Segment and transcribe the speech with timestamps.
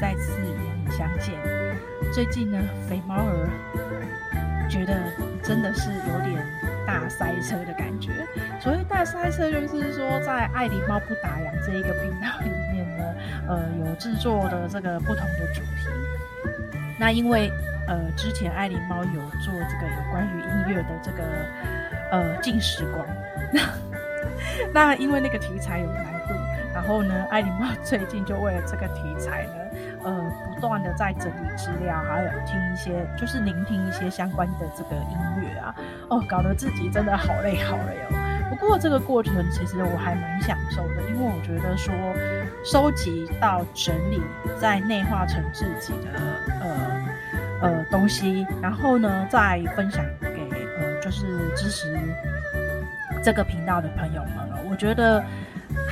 [0.00, 0.46] 再次与
[0.84, 1.34] 你相见。
[2.12, 2.58] 最近呢，
[2.88, 3.48] 肥猫儿
[4.70, 4.94] 觉得
[5.42, 6.44] 真的是有点
[6.86, 8.10] 大塞车的感觉。
[8.60, 13.04] 所谓大塞车，就是说在爱狸猫不打烊这一个频道里面呢，
[13.48, 15.88] 呃，有制作的这个不同的主题。
[16.98, 17.50] 那因为
[17.86, 21.22] 呃，之前爱狸猫有做这个有关于音乐的这个
[22.10, 23.06] 呃静时光，
[23.52, 23.60] 那
[24.72, 26.21] 那因为那个题材有难。
[26.82, 29.52] 然后呢，爱琳猫最近就为了这个题材呢，
[30.02, 35.72] 呃，不断的在整理资料，还有听一些，就是聆听一些相关的这个音乐啊，
[36.10, 38.50] 哦，搞得自己真的好累好累哦。
[38.50, 41.94] 不过这个过程其实我还蛮享受的，因为我觉得说，
[42.64, 44.20] 收集到整理，
[44.60, 46.18] 再内化成自己的
[46.62, 51.96] 呃呃东西，然后呢再分享给呃就是支持
[53.22, 55.22] 这个频道的朋友们了，我觉得。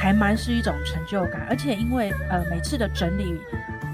[0.01, 3.39] 还蛮是一种成就感，而且因为呃每次的整理，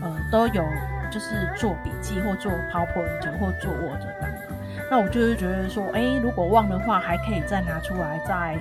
[0.01, 0.65] 呃都有
[1.11, 4.31] 就是做笔记或做 PowerPoint 或做 Word 等，
[4.89, 8.57] 那我就是觉得说，哎，如果忘的话，还可以再拿出来再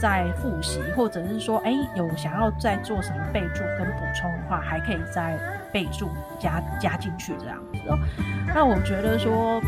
[0.00, 5.38] 再复习，或者是说，哎，有想要再做什么备注跟补充的话，还可以再
[5.72, 7.96] 备注加加进去这样子哦。
[8.52, 9.62] 那我觉得说。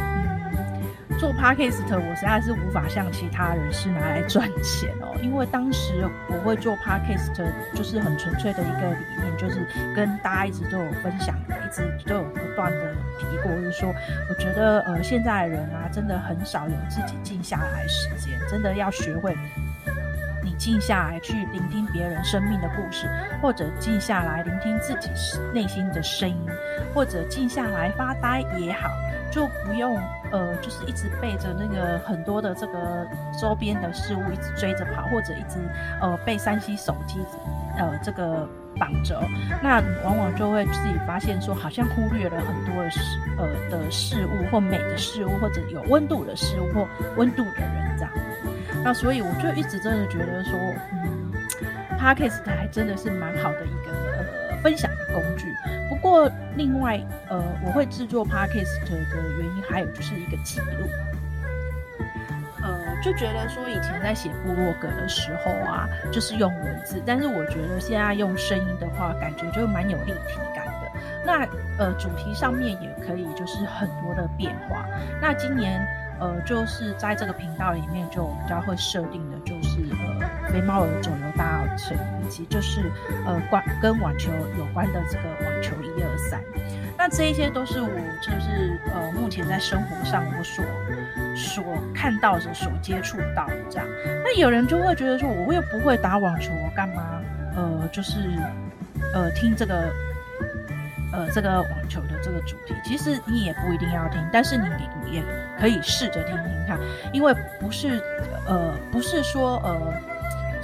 [1.19, 7.33] 做 Podcast，我实在是无法像其他人是拿来赚钱哦，因为当时我会做 Podcast，
[7.75, 13.95] 就是很纯粹的一个理念，就是跟大家一直都有分享，一直都有不断的提过，就是说，
[14.29, 19.35] 我觉得呃现在的人啊，真的很少有自己静下来时间，真的要学会
[20.45, 23.09] 你静下来去聆听别人生命的故事，
[23.41, 25.09] 或者静下来聆听自己
[25.55, 26.47] 内心的声音，
[26.95, 28.91] 或者静下来发呆也好。
[29.29, 30.01] 就不用
[30.33, 33.07] 呃，就是一直背着那个很多的这个
[33.41, 35.59] 周边的事物一直追着跑，或者一直
[36.01, 37.19] 呃被 3C 手机
[37.79, 38.49] 呃这个
[38.79, 39.21] 绑着，
[39.63, 43.01] 那往往就会自己发现说，好像忽略了很多的事
[43.39, 46.87] 呃的事物或美的事物，或者有温度的事物或
[47.17, 48.13] 温度的人这样。
[48.85, 50.53] 那所以我就一直真的觉得说，
[50.93, 51.33] 嗯
[51.99, 55.47] ，Podcast 还真的是蛮好的一个呃分享工具。
[55.89, 57.01] 不过，另外，
[57.31, 58.97] 呃，我会制作 Podcast 的
[59.39, 60.87] 原因还有就是一个记录，
[62.61, 70.91] 呃，就觉得说以前在写部落格的时候啊，就是用文字，但是我觉得现在用声音的话，感觉就蛮有立体感的。
[71.25, 71.47] 那
[71.79, 74.85] 呃，主题上面也可以就是很多的变化。
[75.21, 75.81] 那今年
[76.19, 79.81] 呃，就是在这个频道里面就比较会设定的，就是
[80.21, 81.77] 呃，肥猫的肿瘤大稻
[82.29, 82.91] 及就是
[83.25, 86.41] 呃关跟网球有关的这个网球一二三。
[86.99, 87.89] 那这一些都是我
[88.21, 90.65] 就是呃目前在生活上我所
[91.37, 93.87] 所看到的、所接触到的这样。
[94.25, 97.21] 那有人就会觉得说，我又不会打网球，我干嘛
[97.57, 98.21] 呃就是
[99.15, 99.93] 呃听这个。
[101.13, 104.65] 呃，这个网球的这个主题，其实你也不一定要听，但是你
[105.03, 105.23] 你也
[105.59, 106.79] 可以试着听听看，
[107.11, 108.03] 因为不是
[108.47, 109.95] 呃，不是说呃，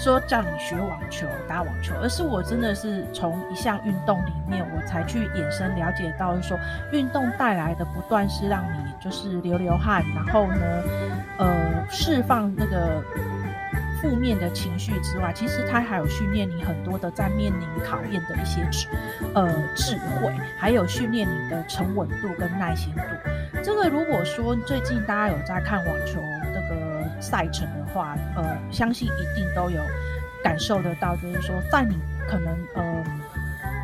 [0.02, 6.58] 说叫你学网球、打网球，而是我真的是从一项运动里面，我才去衍生了解到说，
[6.90, 10.82] 运动带来的不断是让你就是流流汗，然后呢，
[11.38, 13.02] 呃，释放那个。
[14.02, 18.88] 负面的情绪之外，其实它还有训练你很多的在面临考验的一些智，
[19.32, 23.02] 呃，智慧，还有训练你的沉稳度跟耐心度。
[23.62, 26.18] 这个如果说最近大家有在看网球
[27.22, 29.80] 赛程的话，呃，相信一定都有
[30.44, 31.96] 感受得到，就是说在你
[32.28, 33.04] 可能呃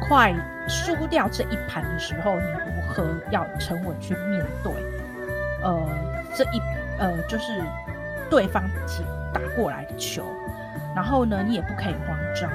[0.06, 0.34] 快
[0.68, 4.72] 输掉这一盘的时候，你如何要沉稳去面对，
[5.62, 5.88] 呃，
[6.34, 6.60] 这一
[6.98, 7.62] 呃就是
[8.28, 8.62] 对方。
[9.30, 10.24] 打过来的球，
[10.96, 12.50] 然后呢，你也不可以慌张，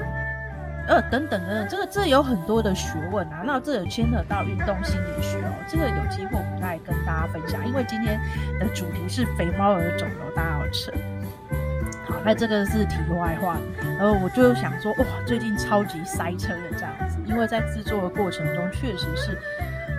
[0.88, 3.42] 呃，等等等等，这个这有很多的学问啊。
[3.46, 7.64] 那这有牵扯到运动心理学哦，这个有机会我们再跟大家分享。
[7.64, 8.18] 因为今天
[8.58, 10.53] 的主题是肥猫儿走游大家
[12.06, 13.56] 好，那这个是题外话。
[13.98, 19.38] 然后我就想说，哇，最近超级塞车的这样子，因为在制作的过程中确实是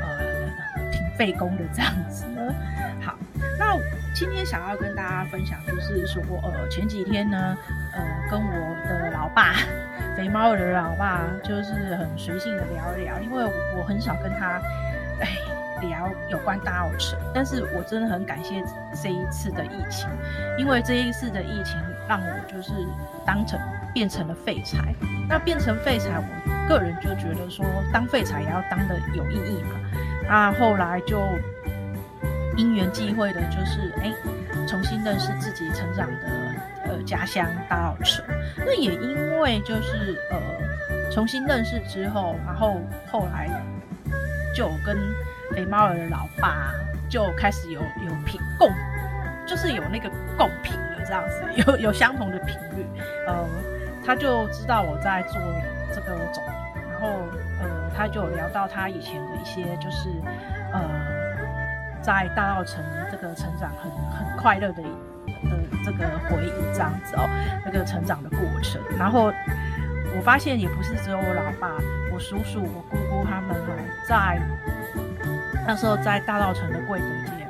[0.01, 2.53] 呃挺费工的这样子呢。
[3.01, 3.15] 好，
[3.57, 3.75] 那。
[4.17, 7.57] 今天想要跟大家分享，就是说，呃，前几天呢，
[7.93, 8.01] 呃，
[8.31, 9.55] 跟我的老爸，
[10.15, 13.43] 肥猫的老爸，就是很随性的聊一聊，因为
[13.77, 14.61] 我很少跟他，
[15.19, 15.35] 哎，
[15.81, 18.63] 聊有关大澳城，但是我真的很感谢
[19.01, 20.07] 这一次的疫情，
[20.57, 21.77] 因为这一次的疫情
[22.07, 22.71] 让我就是
[23.25, 23.59] 当成
[23.93, 24.93] 变成了废柴，
[25.29, 29.79] 那变成废柴，我个人就觉得说，当废柴也要当的有意义嘛，
[30.27, 31.19] 那后来就。
[32.57, 34.13] 因缘际会的，就是哎，
[34.65, 36.55] 重新认识自己成长的
[36.85, 38.23] 呃家乡大澳城。
[38.55, 40.39] 那也因为就是呃
[41.11, 42.79] 重新认识之后，然后
[43.11, 43.49] 后来
[44.55, 44.97] 就跟
[45.51, 46.73] 肥猫儿的老爸
[47.09, 48.71] 就开始有有频共，
[49.45, 52.85] 就是有那个共频的这样子，有有相同的频率。
[53.27, 53.47] 呃，
[54.05, 55.41] 他就知道我在做
[55.93, 56.43] 这个种，
[56.91, 57.09] 然后
[57.61, 60.09] 呃，他就聊到他以前的一些就是
[60.73, 60.81] 呃，
[62.01, 62.77] 在大稻埕
[63.11, 67.29] 这个成长很很快乐的的这个回忆这样子哦，
[67.65, 69.31] 那个成长的过程，然后。
[70.17, 71.71] 我发现也不是只有我老爸、
[72.13, 73.75] 我叔叔、我姑姑他们哦，
[74.07, 74.39] 在
[75.67, 77.47] 那时候在大稻城的贵德街，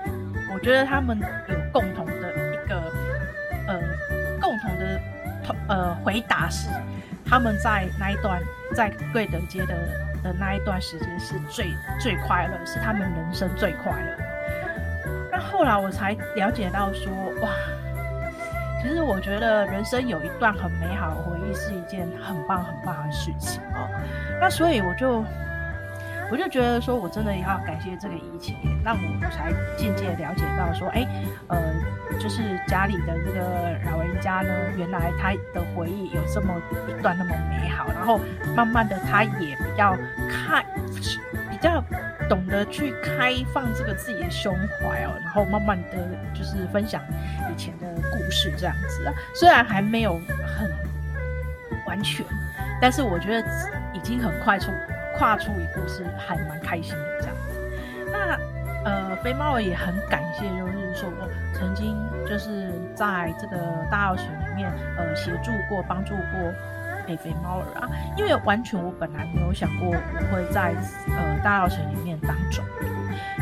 [0.53, 1.19] 我觉得他们
[1.49, 2.91] 有共同的一个
[3.67, 3.79] 呃
[4.41, 5.01] 共同的
[5.67, 6.69] 呃回答是，
[7.25, 8.41] 他们在那一段
[8.73, 9.75] 在贵德街的
[10.23, 11.67] 的那一段时间是最
[11.99, 14.23] 最快乐，是他们人生最快乐。
[15.31, 17.49] 那后来我才了解到说，哇。
[18.81, 23.89] 其实我觉得人生有一段很美好的回忆是一件很棒很棒的事情哦。
[24.39, 25.23] 那所以我就
[26.31, 31.07] 我就觉得说，我真的也要感谢这个疫情，让我才渐渐了解到说，哎，
[31.47, 31.61] 呃，
[32.19, 33.41] 就是家里的这个
[33.91, 36.53] 老人家呢，原来他的回忆有这么
[36.87, 38.19] 一段那么美好，然后
[38.55, 39.95] 慢慢的他也比较
[40.29, 40.65] 开，
[41.49, 41.83] 比较。
[42.27, 44.51] 懂得去开放这个自己的胸
[44.81, 46.99] 怀哦，然后慢慢的就是分享
[47.53, 50.19] 以前的故事这样子啊，虽然还没有
[50.57, 50.67] 很
[51.85, 52.25] 完全，
[52.81, 53.47] 但是我觉得
[53.93, 54.71] 已经很快速
[55.17, 57.35] 跨出一步，是还蛮开心的这样。
[58.11, 58.39] 那
[58.89, 61.97] 呃，肥猫儿也很感谢，就是说我曾经
[62.27, 63.57] 就是在这个
[63.89, 66.53] 大稻城里面呃协助过、帮助过。
[67.07, 70.73] 肥肥猫儿啊，因为完全我本来没有想过我会在
[71.15, 72.87] 呃大稻城里面当种徒。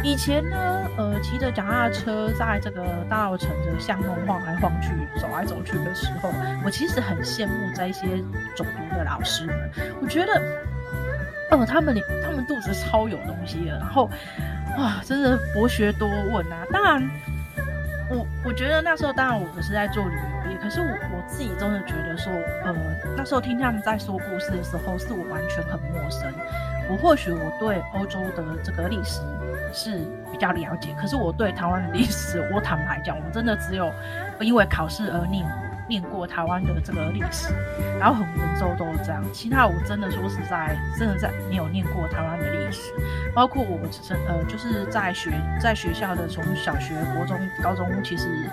[0.04, 0.58] 以前呢，
[0.98, 6.30] 呃骑着脚踏车在这个大稻城的巷弄晃来晃去、走来走去的时候，
[6.66, 8.06] 我其实很羡慕这些
[8.54, 9.72] 总督的老师们。
[10.02, 10.42] 我觉得，
[11.56, 14.10] 哦、他们他们肚子超有东西的，然后
[14.78, 16.66] 哇，真的博学多问啊。
[16.72, 17.10] 当然，
[18.10, 20.58] 我我觉得那时候当然我不是在做旅游业。
[20.62, 22.32] 可是我我自己真的觉得说，
[22.64, 22.74] 呃，
[23.18, 26.32] 那时候听他们在说故事的时候，是我完全很陌生。
[26.90, 29.22] 我或许我对欧洲的这个历史
[29.74, 30.00] 是
[30.32, 33.92] 比较了解，可是我对台湾的历史，我坦白讲，我真的只有
[34.40, 35.46] 因为考试而念
[35.88, 37.54] 念过台湾的这个历史，
[38.00, 39.24] 然后很文绉都是这样。
[39.34, 42.92] 其他我真的说实在，真的在没有念过台湾的历史，
[43.34, 45.32] 包括我真呃，就是在学
[45.62, 48.50] 在学校的从小学、国中、高中，其实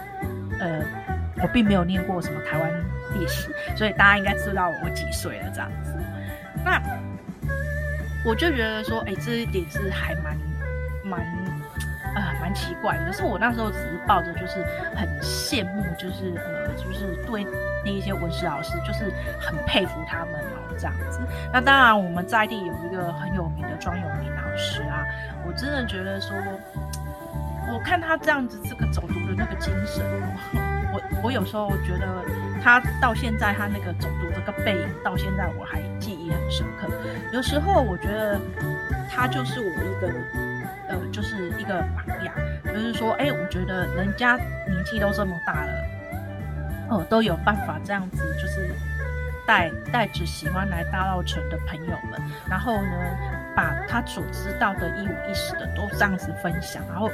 [0.59, 0.81] 呃。
[1.43, 2.71] 我并没有念过什么台湾
[3.15, 5.95] 历史，所以大家应该知道我几岁了这样子。
[6.63, 6.79] 那
[8.27, 10.37] 我就觉得说，哎、这一点是还蛮
[11.05, 11.21] 蛮
[12.15, 12.97] 啊蛮奇怪。
[13.05, 14.65] 可是我那时候只是抱着就是
[14.95, 17.47] 很羡慕，就是呃就是对
[17.85, 21.21] 那一些文史老师，就是很佩服他们哦这样子。
[21.53, 25.05] 那当然我们在地有一个很有名的庄永明老师啊，
[25.47, 26.37] 我真的觉得说，
[27.73, 30.05] 我看他这样子这个走读的那个精神。
[30.93, 32.05] 我我有时候觉得
[32.61, 36.89] 他到现在他那个走读这个背影到现在我还记忆很深刻。
[37.33, 38.41] 有时候我觉得
[39.09, 40.13] 他就是我一个，
[41.13, 45.73] 就是一个榜样，就是说，哎，我觉得人家年纪都这么大了，
[46.91, 48.71] 哦、呃，都有办法这样子，就是
[49.47, 52.93] 带带着喜欢来大稻城的朋友们，然后呢，
[53.57, 57.11] 把他所知道的一五一十的都这样子分享，然后。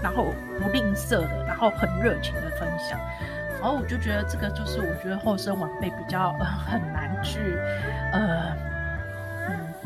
[0.00, 2.96] 然后不吝啬的，然后很热情的分享，
[3.60, 7.58] 然后我就觉得这个就是我觉得后生晚辈比较呃很难去
[8.12, 8.56] 呃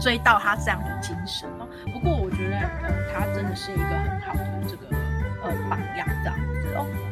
[0.03, 1.69] 追到他这样的精神哦。
[1.93, 2.57] 不过我觉得
[3.15, 4.97] 他真的是一个很好的这个
[5.45, 7.12] 呃榜样这样子哦。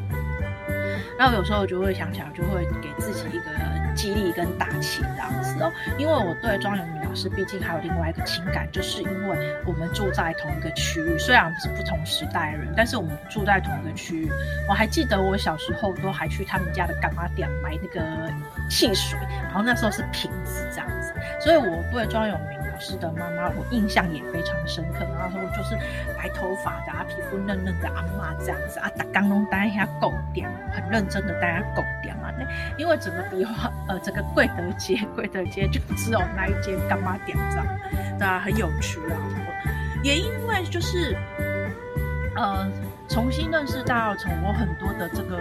[1.18, 3.50] 然后有时候就会想起来，就会给自己一个
[3.94, 5.70] 激励跟打气这样子哦。
[5.98, 14.30] 因为我对庄永明老师毕竟还有另外一个情感，就是因为我们住在同一个区域，虽然我们是不同时代的人，但是我们住在同一个区域。
[14.68, 18.00] 我还记得我小时候都还去他们家的干妈店买那个
[18.68, 25.00] 汽水，然后那时候是瓶子这样子，所以我对庄永明是的，妈妈，我印象也非常深刻。
[25.18, 25.76] 然后说就是
[26.16, 32.32] 白头发的啊，皮肤嫩嫩的阿妈这样子啊，打刚龙带一下狗点，很认真的带下狗点啊。
[32.38, 32.44] 那
[32.76, 37.66] 因为整个壁画，呃，整个贵德街， 贵德街就只有那一间干妈店这样，
[38.18, 39.16] 对啊，很有趣啊。
[40.02, 41.16] 也因为就是
[42.36, 42.66] 呃，
[43.08, 45.38] 重新认识大稻埕，我很多的这个、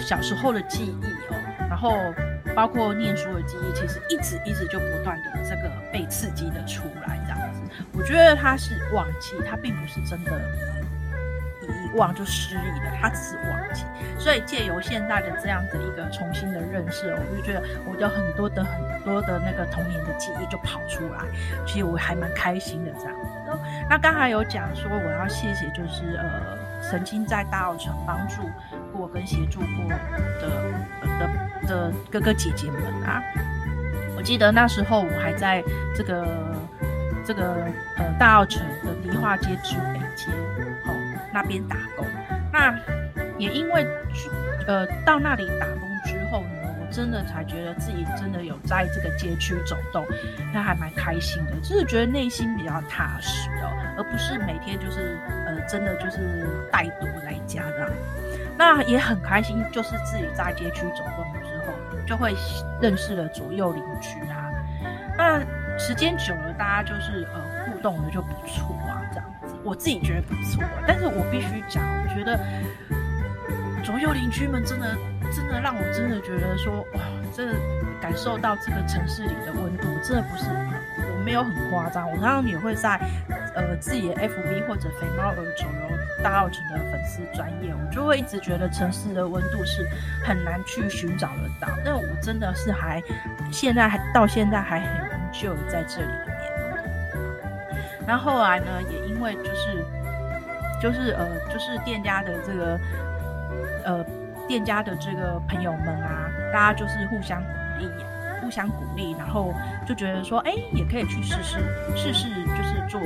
[0.00, 1.36] 小时候的记忆哦，
[1.68, 2.12] 然后。
[2.52, 7.60] 包括念书的记忆，其实一直一直就不断的这个被刺激的出来，这样子。
[7.92, 10.32] 我觉得他是忘记，他并不是真的
[11.70, 13.84] 遗忘就失忆了，他只是忘记。
[14.18, 21.18] 所以借由现在的这样的一个重新的认识，我就觉得我有很多的很多的那个童年的记忆就跑出来，
[21.66, 23.14] 其实我还蛮开心的这样。
[23.88, 26.58] 那刚才有讲说我要谢谢，就是呃
[26.90, 28.42] 曾经在大澳城帮助
[28.92, 30.50] 过跟协助过的
[31.18, 33.22] 的的哥哥姐姐们啊。
[34.16, 35.64] 我记得那时候我还在
[35.96, 36.26] 这个
[37.24, 37.54] 这个
[37.96, 40.30] 呃大澳城的迪化街之北街
[40.84, 40.94] 哦
[41.32, 42.06] 那边打工，
[42.52, 42.74] 那
[43.38, 43.86] 也因为
[44.66, 50.04] 呃到那里打工之后呢，我真的才觉得自己真的有在这个街区走动，
[50.52, 57.90] 那还蛮开心的，就是觉得内心比较踏实哦，而不是每天就是呃真的就是带毒来家这样，
[58.58, 61.74] 那也很开心，就是自己在街区走动之后。
[62.06, 62.34] 就会
[62.80, 64.50] 认识了左右邻居啊，
[65.16, 65.38] 那
[65.78, 68.99] 时间久了，大家就是呃互动的就不错啊，
[69.62, 70.62] 我自己觉得不错。
[70.86, 72.38] 但是我必须讲，我觉得
[73.84, 74.96] 左右邻居们真的
[75.32, 77.00] 真的让我真的觉得说，哇，
[77.34, 77.52] 这
[78.00, 82.10] 感受到这个城市里的温度，真的不是我没有很夸张。
[82.10, 83.00] 我常常也会在
[83.54, 85.90] 呃自己的 FB 或者肥猫儿走游。
[86.22, 89.88] 大稻埕的粉丝专业，我就会一直觉得城市的温度是
[90.22, 91.66] 很难去寻找得到。
[91.82, 93.02] 但我真的是还
[93.50, 96.08] 现在还到现在还很 enjoy 在这里
[98.10, 98.20] 那。
[98.20, 99.84] 后来呢，也因为就是
[100.82, 102.78] 就是呃就是店家的这个
[103.84, 104.04] 呃
[104.46, 107.48] 店家的这个朋友们啊，大家就是互相鼓
[107.78, 107.88] 励，
[108.42, 109.54] 互相鼓励，然后
[109.86, 111.58] 就觉得说，哎，也可以去试试
[111.96, 113.00] 试试，就是做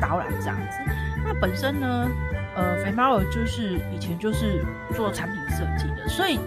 [0.00, 0.78] 导览这样子。
[1.24, 2.08] 那本身呢，
[2.54, 6.38] 呃，肥猫儿就是以前就是做产品设计的，所以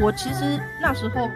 [0.00, 1.28] 我其实那时候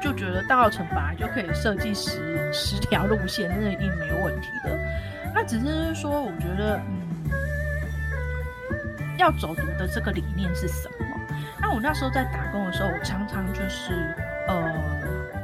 [0.00, 4.70] 就觉得大稻埕本来就可以设计十十条路线，那一定没问题的。
[5.34, 6.80] 那只是说，我觉得，
[7.30, 7.40] 嗯，
[9.18, 11.06] 要走读的这个理念是什么？
[11.60, 14.14] 那我那时候在打工的时候，我常常就是，
[14.48, 14.72] 呃。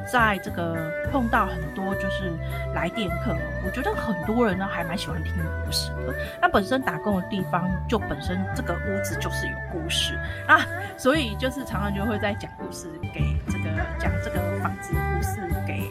[0.09, 2.31] 在这个碰到很多就是
[2.76, 5.33] 来电客，我觉得很多人呢还蛮喜欢听
[5.64, 6.14] 故事的。
[6.40, 10.16] 那本身打工的地方就本身这个屋子就是有故事
[10.47, 10.61] 啊，
[10.97, 13.64] 所以就是常常就会在讲故事给这个
[13.99, 15.90] 讲这个房子故事给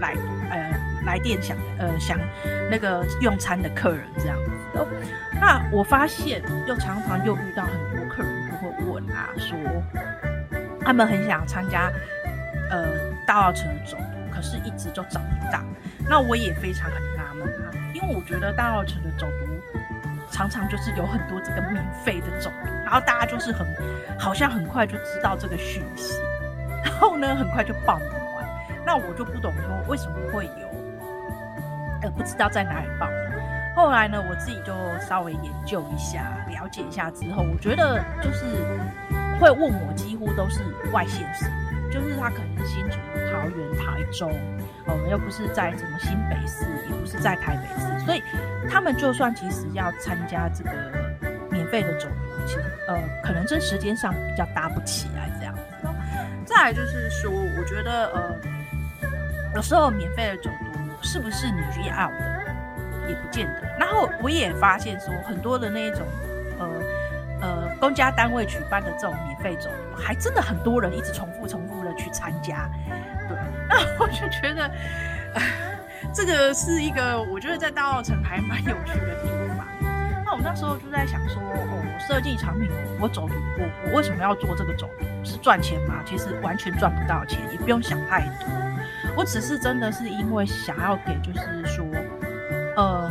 [0.00, 0.16] 来
[0.50, 0.72] 呃
[1.04, 2.18] 来电想呃想
[2.70, 4.50] 那个用餐的客人这样子。
[5.40, 9.56] 那我发现又常常又遇到很多客人就会问啊说，
[10.80, 11.90] 他们很想参加。
[12.70, 12.82] 呃，
[13.26, 15.60] 大澳城的走读，可是一直就找不到。
[16.08, 19.46] 那我也非常很纳闷啊，因为我觉得大澳城的走读
[20.32, 23.66] 常常就是有很多这个免费的走读，然后大家就是很
[24.18, 26.18] 好像很快就知道这个讯息，
[26.82, 28.44] 然后呢很快就报名完。
[28.84, 30.63] 那我就不懂说为什么会有
[32.04, 33.08] 呃不知道在哪里报。
[33.74, 38.44] 后来呢，我自己就稍微研究一下，了解一下之后，我觉得就是
[39.40, 41.46] 会问我，几乎都是外县市。
[41.90, 42.96] 就是他可能是新竹、
[43.30, 44.28] 桃园、台中，
[44.86, 48.22] 哦，又不是在什么新北市，也不是在台北市，所以
[48.68, 50.70] 他们就算其实要参加这个
[51.52, 55.62] 免费的走读，其实呃，可能这时间上比较搭不起来这样子。
[56.44, 58.36] 再来就是说，我觉得呃，
[59.54, 60.63] 有时候免费的走读
[61.04, 62.44] 是不是你要的，
[63.08, 63.62] 也不见得。
[63.78, 66.00] 然后我也发现说，很多的那一种
[66.58, 66.68] 呃。
[67.40, 72.70] 呃，公家单位举办的这种免费走，还真的很多人一直重复、重复的去参加。
[73.28, 73.36] 对，
[73.68, 74.70] 那我就觉得，
[76.14, 79.66] 这个是一个我觉得在大澳城还蛮有趣的地方。
[80.24, 85.04] 那我那时候就在想说，哦，设计产品，我走读，我我为什么要做这个走读？
[85.22, 85.96] 是赚钱吗？
[86.06, 88.48] 其实完全赚不到钱，也不用想太多。
[89.16, 91.84] 我只是真的是因为想要给，就是说，
[92.76, 93.10] 呃，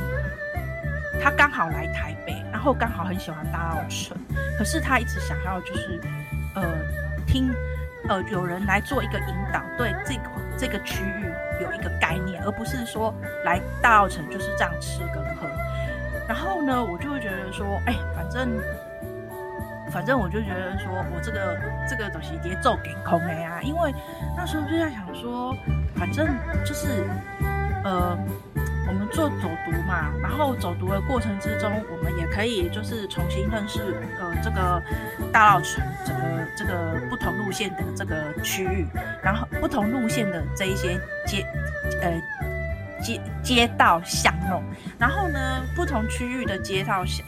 [1.22, 2.34] 他刚好来台北。
[2.52, 4.14] 然后刚好很喜欢大稻埕，
[4.58, 6.00] 可是他一直想要就是，
[6.56, 6.64] 呃，
[7.28, 7.52] 听，
[8.08, 10.22] 呃，有人来做一个引导，对这个
[10.58, 11.26] 这个区域
[11.62, 15.46] 有一个概念，而不是说来大稻埕就是这样吃跟喝。
[16.26, 18.50] 然后呢，我就会觉得说，哎，反正，
[19.92, 23.94] 反正我就觉得说我这个这个东西节奏给空了啊，因为
[24.38, 25.54] 那时候就在想说，
[25.96, 26.28] 反正
[26.66, 27.06] 就是，
[27.84, 28.18] 呃。
[28.86, 33.80] 我们做走读嘛，然后走读的过程之中，我们也可以就是重新认识
[34.20, 34.84] 呃这个
[35.32, 38.86] 大稻埕这个这个不同路线的这个区域，
[39.24, 41.44] 然后不同路线的这一些街
[42.02, 42.22] 呃
[43.02, 44.62] 街街道巷弄，
[45.00, 47.26] 然后呢不同区域的街道巷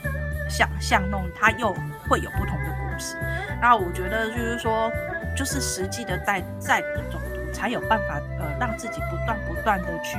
[0.48, 1.74] 巷巷弄，它又
[2.08, 3.16] 会有不同的故事。
[3.60, 4.92] 那我觉得就是说，
[5.36, 6.82] 就是实际的在在
[7.12, 7.18] 走，
[7.56, 10.18] 才有办法呃让自己不断不断的去。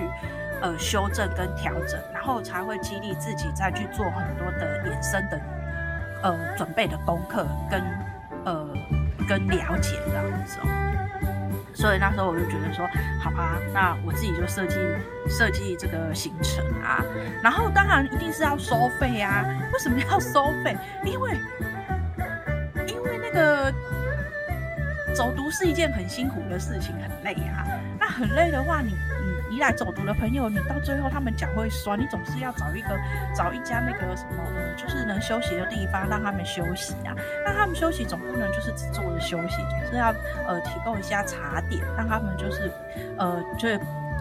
[0.62, 5.38] 呃，修正跟调整，然后才会激励自己再去做很多的衍生的
[6.22, 7.82] 呃准备的功课跟
[8.46, 8.66] 呃
[9.28, 10.58] 跟了解这样子。
[11.74, 12.88] 所以那时候我就觉得说，
[13.22, 14.76] 好吧，那我自己就设计
[15.28, 17.04] 设计这个行程啊。
[17.42, 19.44] 然后当然一定是要收费啊。
[19.74, 20.74] 为什么要收费？
[21.04, 21.32] 因为
[22.88, 23.70] 因为那个
[25.16, 27.64] 走读是一件很辛苦的事情，很累啊。
[27.98, 32.88] 那很累的话，你你你来走读的朋友，你到最后他们脚会酸，你总是要找一个
[33.34, 34.44] 找一家那个什么，
[34.76, 37.16] 就是能休息的地方让他们休息啊。
[37.46, 40.14] 那他们休息总不能就是只坐着休息，总是要
[40.46, 42.70] 呃提供一下茶点，让他们就是
[43.16, 43.68] 呃就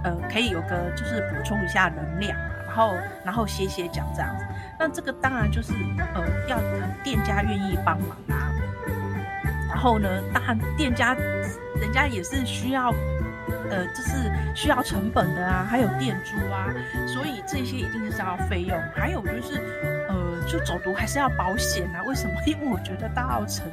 [0.05, 4.45] 呃可以有个就是补充一下能量，然后然后歇歇脚这样子。
[4.79, 5.73] 那这个当然就是
[6.13, 6.57] 呃要
[7.03, 8.54] 店家愿意帮忙啊。
[9.75, 11.13] 然后呢，当然店家
[11.82, 12.94] 人家也是需要。
[13.70, 16.72] 呃，就是需要成本的啊，还有店租啊，
[17.08, 18.79] 所以这些一定是要费用。
[18.96, 19.60] 还有就是，
[20.08, 22.01] 呃，就走读还是要保险啊。
[22.08, 22.34] 为什么？
[22.46, 23.65] 因为我觉得大澳城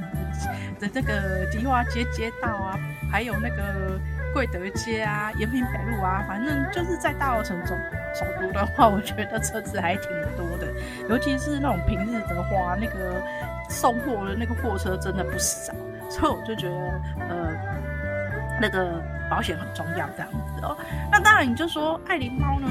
[0.81, 2.79] 的这个迪化街街道啊，
[3.11, 4.01] 还有那个
[4.33, 7.75] 贵德街啊、延平北路啊，反正就是在大澳城走
[8.19, 10.73] 走读的话，我觉得车子还挺多的。
[11.11, 13.23] 尤其是那种平日的话，那个
[13.69, 15.75] 送货的那个货车真的不少，
[16.13, 19.03] 所以我就觉得，呃，那个。
[19.31, 20.77] 保险很重要，这样子哦。
[21.11, 22.69] 那当然，你就说爱琳猫呢？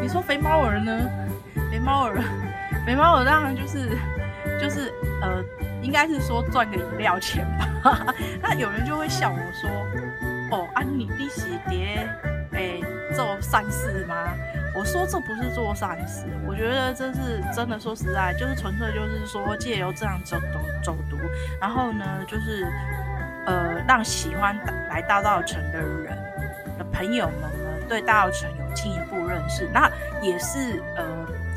[0.00, 1.08] 你说肥猫儿呢？
[1.70, 2.20] 肥猫儿，
[2.84, 3.96] 肥猫儿当然就是
[4.60, 5.40] 就是呃，
[5.80, 8.04] 应该是说赚个饮料钱吧。
[8.42, 9.70] 那有人就会笑我说
[10.50, 12.04] ：“哦，安、啊、妮，你是爹，
[12.50, 12.80] 哎，
[13.14, 14.16] 做善事吗？”
[14.74, 17.78] 我说这不是做善事，我觉得这是真的。
[17.78, 21.16] 说实在，就是纯粹就是说借由这样走走走读，
[21.60, 22.66] 然后呢，就是。
[23.44, 24.56] 呃，让喜欢
[24.88, 26.16] 来大稻城的人
[26.78, 29.90] 的朋友们呢，对大稻城有进一步认识，那
[30.22, 31.04] 也是呃，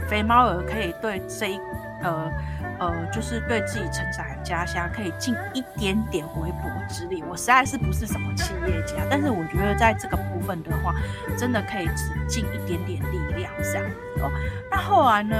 [0.09, 1.59] 肥猫儿可以对这一
[2.01, 2.31] 呃
[2.79, 7.23] 呃，就是对自己成长的家乡可以尽一点点微薄之力。
[7.29, 10.91] 我实在是不是什么企业家，但是我觉得在这个部分的话，
[11.37, 14.31] 真的可以只尽一点点力量这样子哦。
[14.71, 15.35] 那后来呢，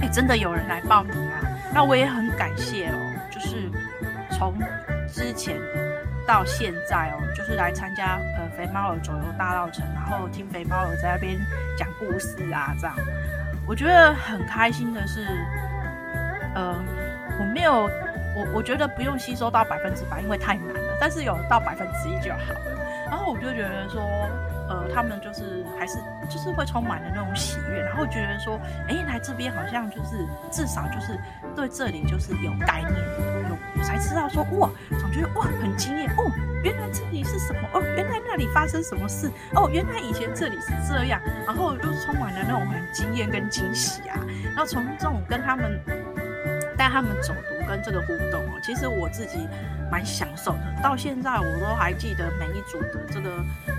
[0.00, 1.44] 哎，真的有人来报名啊，
[1.76, 2.96] 那我也很感谢哦，
[3.30, 3.70] 就是
[4.30, 4.54] 从。
[5.08, 5.56] 之前
[6.26, 11.38] 到现在哦，就是来参加呃肥猫儿左右大道城，然后听肥猫儿在那边
[11.78, 12.96] 讲故事啊，这样
[13.66, 15.24] 我觉得很开心的是，
[16.54, 16.74] 呃，
[17.38, 17.88] 我没有
[18.36, 22.76] 我我觉得不用吸收到百分之百，因为太难了，但是有到百分之一就好了。
[23.08, 24.02] 然后我就觉得说，
[24.68, 25.96] 呃，他们就是还是
[26.28, 31.18] 就是会充满了那种喜悦，然后觉得说，哎，来这边好像就是至少就是
[31.54, 32.92] 对这里就是有概念，
[33.48, 34.68] 有才知道说哇，
[34.98, 36.30] 总觉得哇很惊艳哦，
[36.64, 45.80] 原来这里是什么哦，原来那里发生什么事哦，原来以前这里是这样，然后就充满了那种很惊艳跟惊喜啊，然后从这种跟他们
[46.86, 49.48] 带他们走读跟这个互动哦，其实我自己。
[49.88, 53.30] 蛮享受的，到现在我都还记得每一组的这个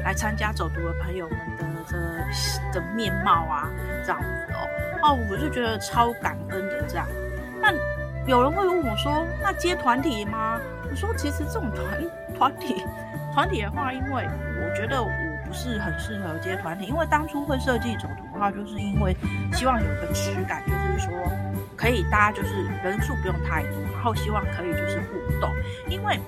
[0.05, 3.67] 来参加走读的朋友们的这个的面貌啊，
[4.05, 4.69] 这样子哦，
[5.03, 7.05] 哦，我就觉得超感恩的这样。
[7.59, 7.73] 那
[8.25, 10.57] 有人会问我说，那接团体吗？
[10.89, 12.01] 我说其实这种团
[12.37, 12.81] 团体
[13.33, 14.25] 团体的话，因为
[14.63, 15.09] 我觉得我
[15.45, 19.13] 不是很适合接团体，因为当初会设计走读的话，就是因为
[19.51, 21.11] 希望有个质感，就是说
[21.77, 25.53] 可以大家就是人数不用太多，然后希望可以就是互动。
[25.87, 26.19] 因为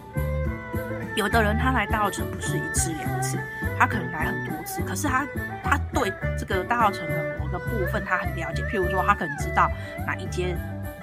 [1.15, 3.37] 有的人他来大澳城不是一次两次，
[3.77, 5.25] 他可能来很多次，可是他
[5.63, 9.69] 他对这个大澳城的某个部分他很了解，譬如说他可能知道
[10.05, 10.55] 哪一间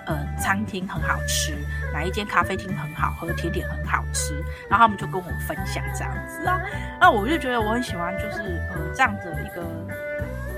[0.07, 1.53] 呃餐厅很好吃，
[1.93, 4.35] 哪一间咖啡厅很好喝，甜点很好吃，
[4.71, 6.61] 然后他们就跟我分享这样子啊，
[7.01, 9.63] 那我就觉得我很喜欢，就是呃这样的一个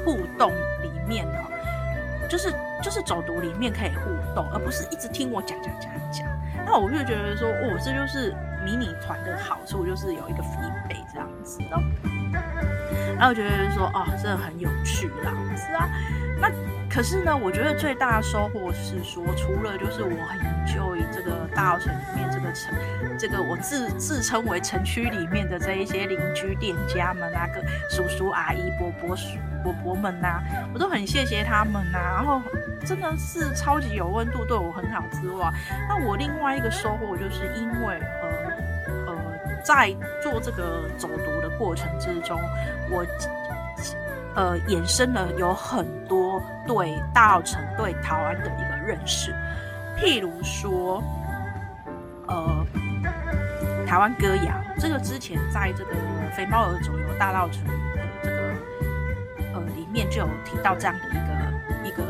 [0.05, 1.38] 互动里面呢，
[2.29, 6.27] 就是就是走读里面可以互动，而不是一直听我讲讲讲讲。
[6.67, 11.83] 那我就觉得说，哦，这就是迷你团的好处，就是有一个 feedback 这样子哦。
[13.17, 15.88] 然后我觉得说，哦，真的很有趣这样子啊。
[16.41, 16.51] 那
[16.88, 22.74] 可是呢，我觉得最大的收获是说，除了就是我很就这个大稻埕里面城，
[23.18, 32.42] 这个我自自称为城区里面的这一些邻居店家们啊，个叔叔阿姨、伯伯叔伯伯们呐、我都很谢谢他们呐、然后。
[32.87, 35.52] 真的是超级有温度，对我很好之外，
[35.88, 38.28] 那我另外一个收获就是因为呃
[39.08, 39.16] 呃，
[39.64, 42.40] 在做这个走读的过程之中，
[42.88, 43.04] 我
[44.37, 49.34] 呃衍生了有很多对大稻城、对台湾的一个认识，
[49.98, 51.02] 譬如说
[52.29, 52.67] 呃
[53.87, 55.95] 台湾歌谣，这个之前在这个
[56.37, 57.73] 肥猫儿走游大稻埕的
[58.23, 58.55] 这个
[59.55, 62.05] 呃里面就有提到这样的一个一个。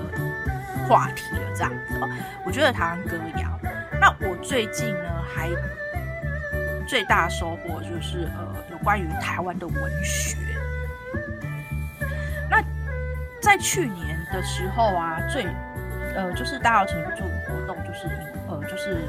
[0.88, 2.08] 话题了，这样子哦。
[2.46, 3.60] 我觉得台湾歌谣，
[4.00, 5.50] 那我最近呢还
[6.86, 10.38] 最大收获就是呃有关于台湾的文学。
[12.48, 12.64] 那
[13.42, 15.46] 在去年的时候啊，最
[16.16, 18.08] 呃就是大稻埕做的活动就是
[18.48, 19.02] 呃就是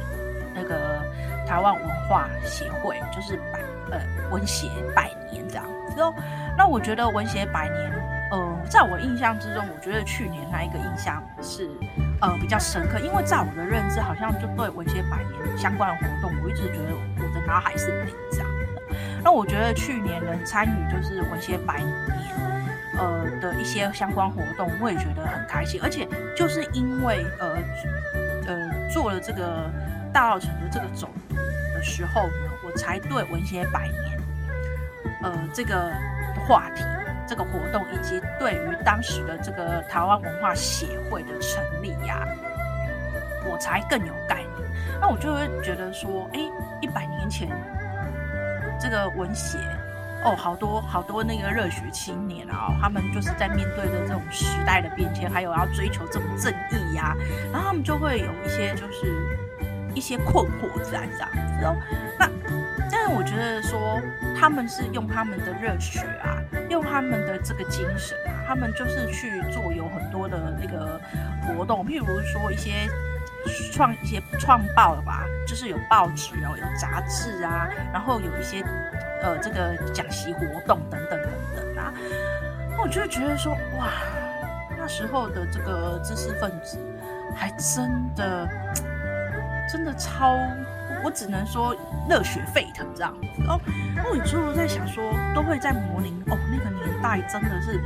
[1.50, 3.60] 台湾文化协会，就是百
[3.90, 6.14] 呃文协百年这样子哦。
[6.56, 7.92] 那我觉得文协百年。
[8.32, 11.68] 呃，在我印象之中，我觉得去年那一个印象是
[12.22, 18.96] 呃比较深刻，因为在我的认知，好像就对文协百年相关的活动，我一直觉得我的脑海是紧张的。
[19.24, 21.92] 那我觉得去年能参与就是文协百年
[23.00, 25.82] 呃的一些相关活动，我也觉得很开心。
[25.82, 26.08] 而且
[26.38, 27.58] 就是因为呃
[28.46, 29.72] 呃做了这个
[30.14, 31.10] 大稻埕的这个走
[31.74, 34.22] 的时候呢，我才对文协百年
[35.24, 35.92] 呃这个
[36.48, 36.84] 话题。
[37.28, 42.28] 这个活动以及对于当时的这个台湾文化协会的成立呀、
[43.46, 45.00] 我才更有概念。
[45.00, 46.40] 那我就会觉得说，哎，
[46.82, 47.48] 一百年前
[48.80, 49.60] 这个文协
[50.26, 57.16] 哦，好多好多那个热血青年啊，他们就是在面对着这种时代的变迁，还有要追求这种正义呀、
[57.54, 59.38] 然后他们就会有一些就是
[60.00, 61.76] 一些困惑在这样子哦。
[62.18, 62.30] 那
[62.90, 64.02] 但是我觉得说，
[64.40, 66.40] 他们是用他们的热血啊。
[66.70, 71.02] 用他们的这个精神啊，他们就是去做有很多的那个
[71.42, 72.88] 活动，譬如说一些
[73.74, 78.62] 创一些创报的吧，就是有报纸哦，有杂志啊，然后有一些
[79.24, 81.92] 呃这个讲习活动等等等等啊，
[82.78, 83.88] 我就觉得说哇，
[84.78, 86.78] 那时候的这个知识分子
[87.36, 88.48] 还真的
[89.72, 90.36] 真的超。
[91.02, 91.74] 我只能说
[92.10, 93.58] 热血沸腾这样子哦。
[93.96, 95.02] 那我有时候在想说，
[95.34, 97.80] 都会在模拟哦，那个年代真的是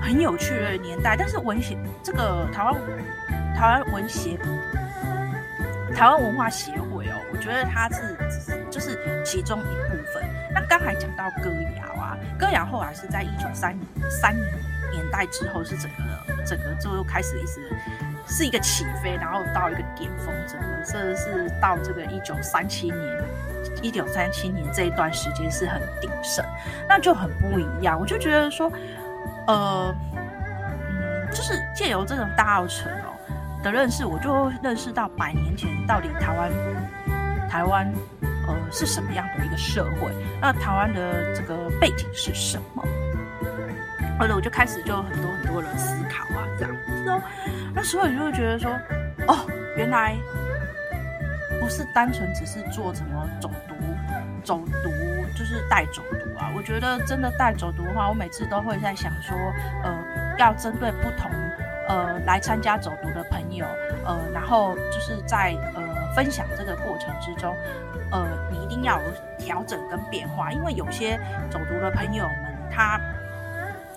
[0.00, 1.16] 很有趣的年代。
[1.18, 2.74] 但是文协这个台湾
[3.54, 4.38] 台湾文协
[5.94, 8.16] 台湾文化协会哦，我觉得它是
[8.70, 10.24] 就是其中一部分。
[10.54, 14.42] 那刚才讲到歌谣啊，歌谣后来是在一九三零三零
[14.90, 17.70] 年代之后，是整个整个就开始一直。
[18.26, 23.24] 是一个起飞，然后到一个巅峰，真的，这是到这个一九三七年，
[23.82, 26.44] 一九三七年这一段时间是很鼎盛，
[26.88, 27.98] 那就很不一样。
[28.00, 28.72] 我就觉得说，
[29.46, 33.12] 呃，嗯，就是借由这种大稻埕哦
[33.62, 36.50] 的认识，我就认识到百年前到底台湾
[37.48, 37.92] 台湾
[38.48, 40.10] 呃是什么样的一个社会，
[40.40, 42.82] 那台湾的这个背景是什么？
[44.18, 47.20] 后来我就开始就很多很多的思考啊，这样子哦。
[47.74, 48.70] 那所以就会觉得说，
[49.26, 49.44] 哦，
[49.76, 50.16] 原来
[51.60, 53.74] 不是单纯只是做什么走读，
[54.44, 54.90] 走读
[55.36, 56.52] 就是带走读啊。
[56.56, 59.36] 我觉得真的带走读的话，我每次都会在想说，
[59.82, 61.28] 呃，要针对不同
[61.88, 63.66] 呃来参加走读的朋友，
[64.06, 65.82] 呃，然后就是在呃
[66.14, 67.52] 分享这个过程之中，
[68.12, 69.00] 呃，你一定要
[69.38, 71.18] 调整跟变化，因为有些
[71.50, 73.00] 走读的朋友们他。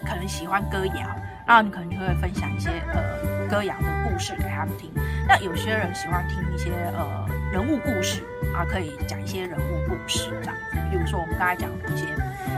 [0.07, 1.07] 可能喜欢歌谣，
[1.45, 4.91] 然后你可能就会分享一些呃歌谣的故事给他们听。
[5.27, 8.23] 那有些人喜欢听一些呃人物故事
[8.55, 10.77] 啊，可以讲一些人物故事这样子。
[10.89, 12.05] 比如说我们刚才讲的一些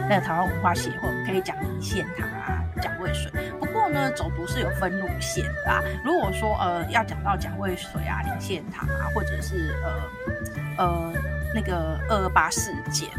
[0.08, 3.32] 那个台湾文化协会，可以讲林献堂啊、讲渭水。
[3.60, 5.82] 不过呢，走读是有分路线的啊。
[6.04, 11.14] 如果说呃要讲到蒋渭水啊、林献堂啊，或者是呃呃
[11.56, 13.10] 那个二二八事件，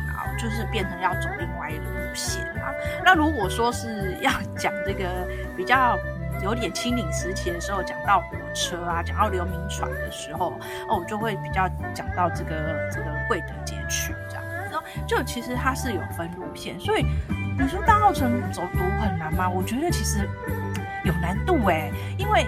[0.40, 2.72] 就是变成要走另外一个路线啊。
[3.05, 5.26] 那如果说是要讲这个
[5.57, 5.98] 比较
[6.42, 10.55] 有点清领时期的时候，讲到火车啊，讲到刘铭传的时候，
[10.88, 14.44] 哦，我就会比较讲到这个这个贵德街区这样。
[14.70, 17.05] 然后就其实它是有分路线，所以
[17.59, 19.48] 你说大澳城走读很难吗？
[19.48, 20.26] 我觉得其实
[21.05, 22.46] 有难度哎，因为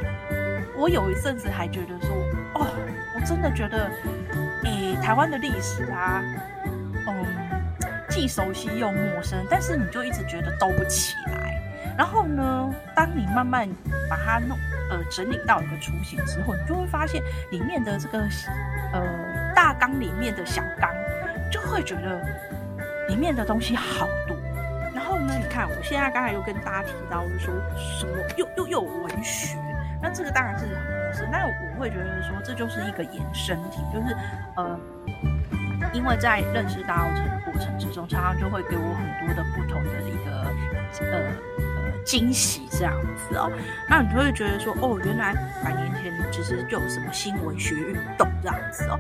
[0.79, 2.17] 我有一阵子还觉得说，
[2.55, 2.67] 哦，
[3.15, 3.91] 我真的觉得，
[4.65, 6.23] 诶，台湾的历史啊，
[7.07, 7.42] 嗯。
[8.13, 11.59] 既熟悉又陌生，但是你就一直觉得兜不起来。
[11.97, 13.67] 然后呢，当你慢慢
[14.09, 14.55] 把它弄
[14.91, 18.19] 呃整理到一个雏形之后，你就会发现里面的这个
[18.93, 19.03] 呃
[19.57, 20.91] 大纲里面的小纲，
[21.51, 22.23] 就会觉得
[23.09, 24.37] 里面的东西好多。
[24.95, 27.55] 然后呢，你看我现在刚才又跟大家提到，就说
[27.99, 29.57] 什么又又又有文学，
[30.03, 31.27] 那这个当然是很陌生。
[31.33, 34.15] 但我会觉得说这就是一个衍生体，就是
[34.57, 34.79] 呃。
[35.93, 40.31] 因为在认识大澳城的过程之中，常常就会给我很多的不同的一个
[41.07, 41.19] 呃
[41.87, 43.51] 呃惊喜这样子哦。
[43.89, 48.99] 那你就会觉得说，哦，原来百年前其实就有什么新文学运动这样子哦。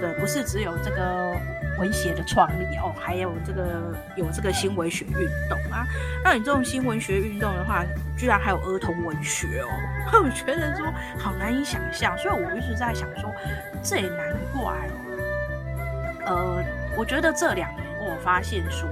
[0.00, 1.34] 对，不是只有这个
[1.78, 5.86] 文学的创立哦，还有这个有这个新文学运动啊。
[6.22, 7.82] 那你这种新文学运动的话，
[8.18, 9.68] 居然还有儿童文学哦，
[10.22, 10.86] 我觉得说
[11.18, 12.16] 好难以想象。
[12.18, 13.32] 所以我一直在想说，
[13.82, 15.13] 这也难怪哦。
[16.26, 16.64] 呃，
[16.96, 18.88] 我觉得这两年我发现说，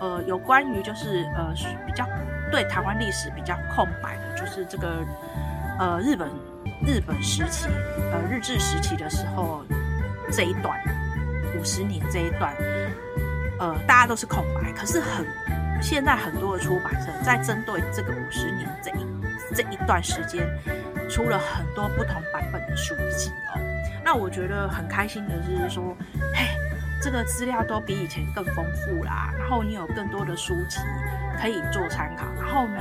[0.00, 1.52] 呃，有关于就是呃
[1.86, 2.06] 比较
[2.50, 5.04] 对台湾历史比较空白的，就是这个
[5.78, 6.28] 呃日本
[6.86, 7.68] 日本时期
[8.12, 9.64] 呃日治时期的时候
[10.30, 10.78] 这一段
[11.58, 12.54] 五十年这一段，
[13.58, 15.26] 呃大家都是空白，可是很
[15.82, 19.06] 现在很多的出版社在针对这个五十年这一
[19.54, 20.46] 这一段时间
[21.08, 23.59] 出了很多不同版本的书籍哦。
[24.04, 25.96] 那我觉得很开心的是说，
[26.34, 26.46] 嘿，
[27.02, 30.80] 这个资料都比以前更丰富啦，然后你有更多的书籍
[31.40, 32.80] 可以做参考，然后呢，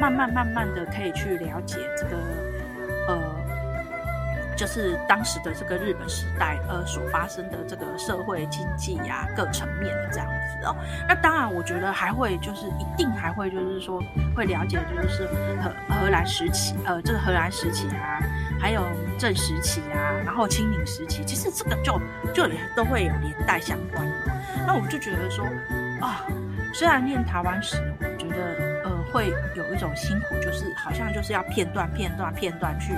[0.00, 2.16] 慢慢慢慢的可以去了解这个，
[3.08, 3.44] 呃。
[4.56, 10.76] 就是当时的这个日本时代，呃，所发生的这个社会经济呀、各层面的这样子哦。
[11.08, 14.00] 那当然，我觉得还会就是一定还会就是说
[14.36, 15.26] 会了解，就是
[15.60, 18.20] 荷荷兰时期，呃，这个荷兰时期啊，
[18.60, 22.00] 还有明郑时期啊，然后清领时期，其实这个就
[22.32, 24.06] 就也都会有连带相关。
[24.66, 25.44] 那我就觉得说
[26.00, 26.24] 啊，
[26.72, 32.94] 虽然念台湾史，我觉得呃会有一种辛苦，就是好像就是要片段片段片段去。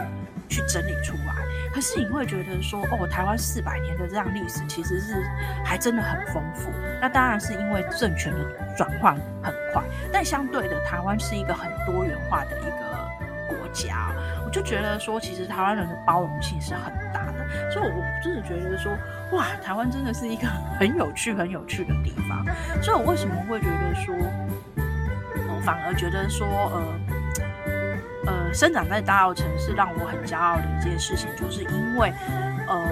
[0.48, 1.34] 去整理出来，
[1.74, 5.20] 可是你会觉得说，哦，台湾四百年的这样历史其实是
[5.64, 6.70] 还真的很丰富。
[7.00, 8.38] 那当然是因为政权的
[8.76, 12.85] 转换很快，但相对的，台湾是一个很多元化的一个
[13.76, 14.12] 家。
[14.44, 18.92] 我就觉得说，其实台湾人的包容性是很大的，所以我真的觉得说，
[19.32, 22.44] 哇，台湾真的是一个很有趣、很有趣的地方。
[22.82, 24.14] 所以我为什么会觉得说，
[25.48, 26.82] 我反而觉得说，呃。
[28.26, 32.12] 呃，生长在大稻埕是让我很骄傲的一件事情，就是因为，
[32.66, 32.84] 呃，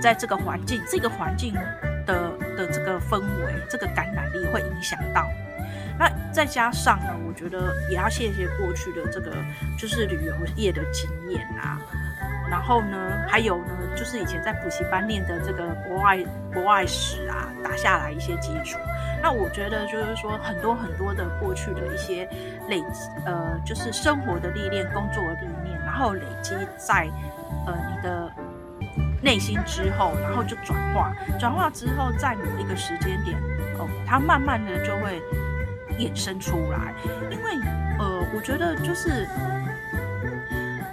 [0.00, 1.52] 在这个环境，这个环境
[2.06, 5.28] 的的这个氛围，这个感染力会影响到。
[5.98, 9.32] 那再加上呢，我觉得也要谢谢过去的这个
[9.78, 11.78] 就是旅游业的经验啊。
[12.50, 12.96] 然后呢，
[13.28, 18.78] 还有呢，就是以前在补习班念的这个国外国外史啊，打下来一些基础。
[19.22, 22.28] 那我觉得就是说，很多很多的过去的一些
[22.68, 27.08] 累积，呃，就是生活的历练、工作的历练，然后累积在
[27.66, 28.30] 呃你的
[29.22, 33.36] 内心之后，然后就转化，转化之后，在某一个时间点，
[33.78, 35.20] 哦，它慢慢的就会
[35.98, 36.94] 衍生出来。
[37.30, 37.50] 因为
[37.98, 39.26] 呃，我觉得就是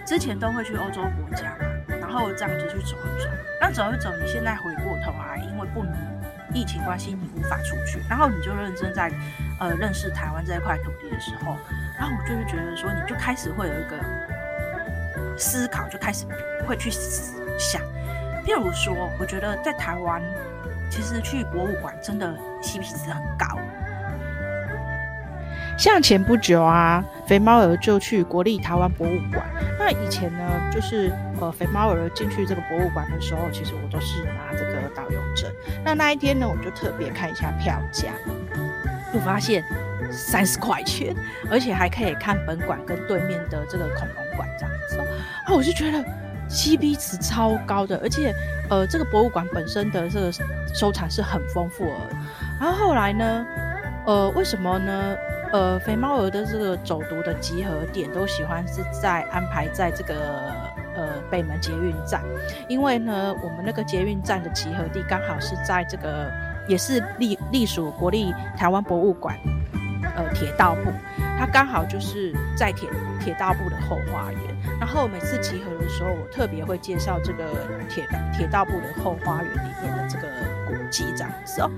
[0.06, 5.94] 之前都会去欧洲国家嘛，然后这样子去走一走，那走一走，你现在回过头来，因为不能。
[6.54, 9.10] 疫情关系，你无法出去，然后你就认真在，
[9.58, 11.56] 呃，认识台湾这一块土地的时候，
[11.98, 13.98] 然后我就会觉得说，你就开始会有一个
[15.38, 16.26] 思考，就开始
[16.68, 16.92] 会去
[17.58, 17.82] 想，
[18.46, 20.22] 譬如说，我觉得在台湾，
[20.90, 23.58] 其实去博物馆真的 CP 值很高。
[25.82, 29.44] 像前不久啊，肥猫儿就去国立台湾博物馆。
[29.80, 35.52] 那以前呢，就是呃，肥猫儿进去这个博物馆的时候，其实我都是拿这个导游证。
[35.84, 38.12] 那那一天呢，我就特别看一下票价，
[39.12, 39.66] 就发现
[40.12, 41.16] 三十块钱，
[41.50, 45.00] 而且还可以看本馆跟对面的这个恐龙馆这样子。
[45.00, 45.98] 啊，我就觉得
[46.48, 48.32] CP 值超高的，而且
[48.70, 50.32] 呃，这个博物馆本身的这个
[50.76, 52.16] 收藏是很丰富的。
[52.60, 53.46] 然后后来呢，
[54.06, 55.18] 呃，为什么呢？
[55.52, 60.16] 呃，肥猫儿的这个走读的集合点都喜欢是在安排在这个
[60.96, 62.24] 呃北门捷运站，
[62.70, 66.32] 因为呢，我们那个捷运站的集合地刚好是在这个
[66.68, 69.38] 也是隶隶属国立台湾博物馆
[70.16, 70.90] 呃铁道部，
[71.38, 74.42] 它刚好就是在铁铁道部的后花园。
[74.80, 77.44] 然后每次集合的时候，我特别会介绍这个
[77.90, 80.28] 铁铁道部的后花园里面的这个
[80.66, 81.70] 古迹这样子哦。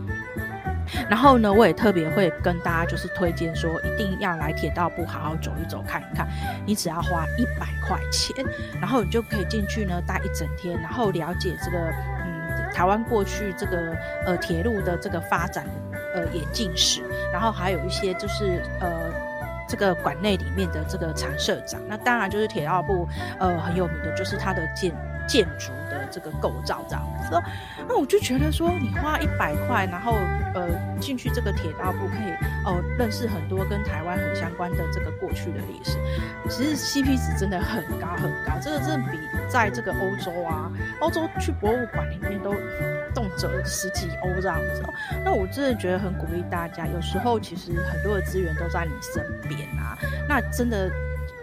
[1.10, 6.27] 然后呢，我也特别会跟大家就是推荐说，一定要来铁道部好好走一走，看一看。
[6.65, 8.45] 你只要花一百块钱，
[8.79, 15.65] 然后你就可以进去呢待一整天，然后了解这个嗯台湾过去这个呃铁路的这个发展
[16.15, 17.01] 呃演进史，
[17.32, 19.12] 然后还有一些就是呃
[19.67, 21.82] 这个馆内里面的这个常设展。
[21.88, 23.08] 那当然就是铁道部
[23.39, 24.91] 呃很有名的就是它的建
[25.27, 27.41] 建筑的这个构造这样子，
[27.88, 30.13] 那我就觉得说，你花一百块，然后
[30.53, 32.31] 呃进去这个铁道部，可以
[32.65, 35.97] 哦、呃、认识很多跟台湾很相关的这个过去的历史。
[36.49, 39.17] 其实 CP 值真的很高很高，这个真的比
[39.49, 42.53] 在这个欧洲啊，欧洲去博物馆里面都
[43.13, 44.83] 动辄十几欧这样子。
[45.23, 49.97] 那我真的觉得很鼓励大家，有时候其实很多的资源都在你身边啊。
[50.27, 50.91] 那真的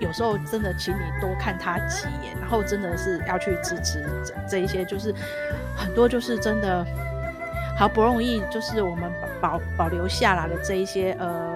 [0.01, 5.15] 有时候真的，请你多看他几眼，然后真的是要去支持这这一些，就是
[5.77, 6.85] 很多就是真的
[7.79, 9.11] 好不容易就是我们
[9.41, 11.50] 保保留下来的这一些呃。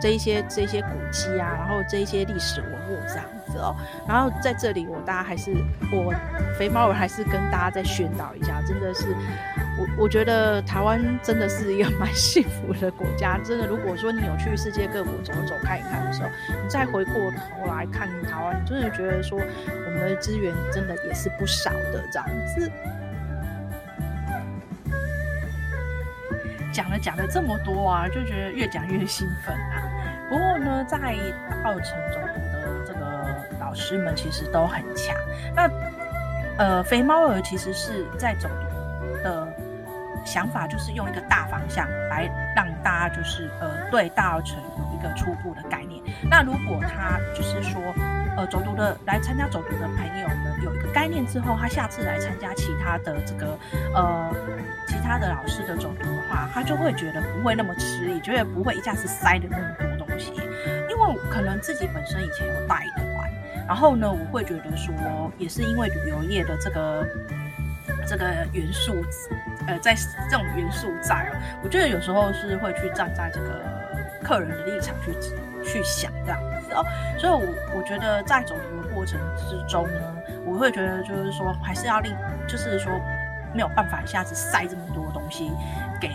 [0.00, 3.74] 这一些这一些古迹啊，然后这一些历史文物这样子哦，
[4.06, 5.52] 然后在这里我大家还是
[5.92, 6.14] 我
[6.58, 9.14] 肥猫儿还是跟大家再宣导一下，真的是
[9.78, 16.28] 我我觉得台湾真的是一个蛮幸福的国家，真的如果说你有去世界各国走走看一看的时候，
[16.62, 22.70] 你再回过头来看台湾，你真的觉得说我们的资源真的也是不少的这样子。
[26.70, 29.77] 讲了讲了这么多啊，就觉得越讲越兴奋啊。
[30.28, 33.26] 不过呢，在大稻埕走读的这个
[33.58, 35.16] 老师们其实都很强。
[35.54, 35.70] 那
[36.58, 39.48] 呃，肥猫儿其实是在走读的
[40.24, 46.02] 想法，就是用一个大方向来让大家就是呃对大稻埕有一个初步的概念。
[46.28, 47.80] 那如果他就是说
[48.36, 53.56] 呃走读的来参加走读的朋友们有一个概念之后，他下次来参加其他的这个
[53.94, 54.34] 呃
[54.88, 59.87] 其他的老师的走读的话，他就会觉得不会那么吃力，觉得不会一下子塞的那么。
[61.30, 63.30] 可能自己本身以前有带团，
[63.66, 64.94] 然后呢，我会觉得说，
[65.38, 67.06] 也是因为旅游业的这个
[68.06, 69.04] 这个元素，
[69.66, 69.94] 呃，在
[70.30, 73.62] 这种元素在哦，我觉得有时候是会去站在这个
[74.22, 75.12] 客人的立场去
[75.64, 76.84] 去想这样子哦，
[77.18, 80.00] 所以我我觉得在走读的过程之中呢，
[80.44, 82.14] 我会觉得就是说，还是要令，
[82.46, 82.92] 就是说
[83.54, 85.50] 没有办法一下子塞这么多东西
[86.00, 86.10] 给。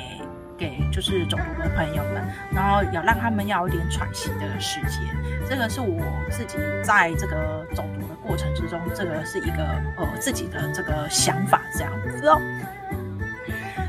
[0.63, 2.23] 给就是走读的朋友们，
[2.54, 5.02] 然后要让他们要有点喘息的时间。
[5.49, 9.63] 这个是我自己在这个走读的过程之中，这个是一个
[9.97, 12.39] 呃自己的这个想法这样子哦。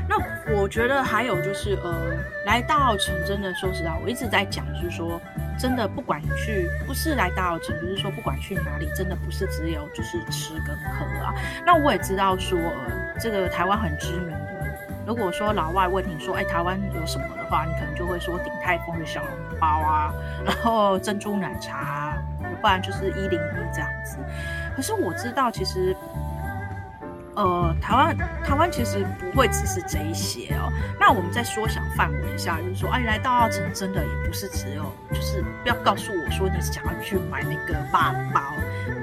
[0.09, 0.17] 那
[0.53, 2.13] 我觉得还有就是呃，
[2.45, 5.21] 来大澳城真的说实话，我一直在讲，就是说
[5.57, 11.33] 真的不管去，不是来大澳城，就是说不管去哪里，真的不是只有就是吃跟喝啊。
[11.65, 12.59] 那我也知道说，
[13.17, 14.35] 这个台湾很知名。
[15.05, 20.11] 如果说老外问你说，哎，台湾有什么的话，你可能就会说鼎泰丰的小笼包啊，
[20.43, 22.17] 然后珍珠奶茶，
[22.59, 24.17] 不然就是一零一这样子。
[24.75, 25.95] 可是我知道，其实，
[27.35, 30.73] 呃，台湾台湾其实不会只是这一些哦。
[30.99, 38.41] 那我们再缩小范围一下，就是说，哎，来到澳城真的也不是只有，就是不要告诉我说你想要去买那个八包，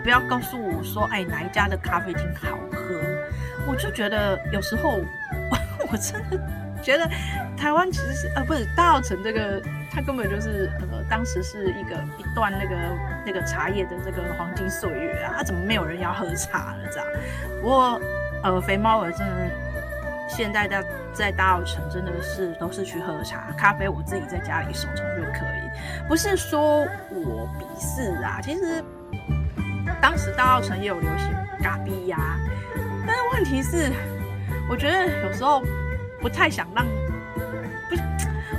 [0.03, 3.01] 不要告诉我说，哎，哪一家的咖啡厅好喝。
[3.69, 4.99] 我就觉得有时候。
[5.93, 6.41] 我真的
[6.83, 7.07] 觉得
[7.55, 12.77] 台湾其实是呃不是大澳城这个，它根本就是呃当时是一个一段那个
[13.27, 17.07] 那个茶叶的这个黄金岁月啊，它怎么没有人要喝茶了这样？
[17.61, 18.01] 不过
[18.43, 19.51] 呃肥猫儿真的
[20.29, 28.83] 现在在在大澳城真的是都是去喝茶，咖啡我自己在家里手冲就可以，不是说我鄙视啊，其实
[30.01, 32.19] 当时大澳城也有流行咖啡呀，
[33.07, 33.93] 但是问题是
[34.71, 35.63] 我觉得有时候。
[36.23, 36.87] 不太想让，
[37.91, 37.97] 不，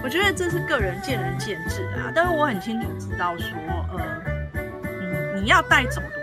[0.03, 2.11] 我觉得这是个人见仁见智啊。
[2.13, 3.47] 但是我很清楚知道说，
[3.93, 4.01] 呃，
[4.83, 6.19] 嗯，你要带走读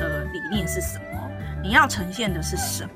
[0.00, 1.30] 的的理念是什么？
[1.62, 2.90] 你要呈现的是什么？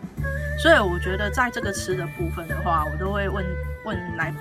[0.58, 3.46] 所以我觉得在这个吃的部分的话，我都会问
[3.84, 4.34] 问来，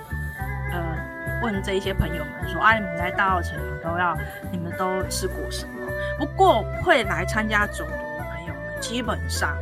[0.72, 4.18] 呃，问这一些朋友们说，哎，你们来大澳城，你们都要，
[4.50, 5.86] 你们都吃过什么？
[6.18, 9.56] 不过会来参加走读的朋友们，基本上。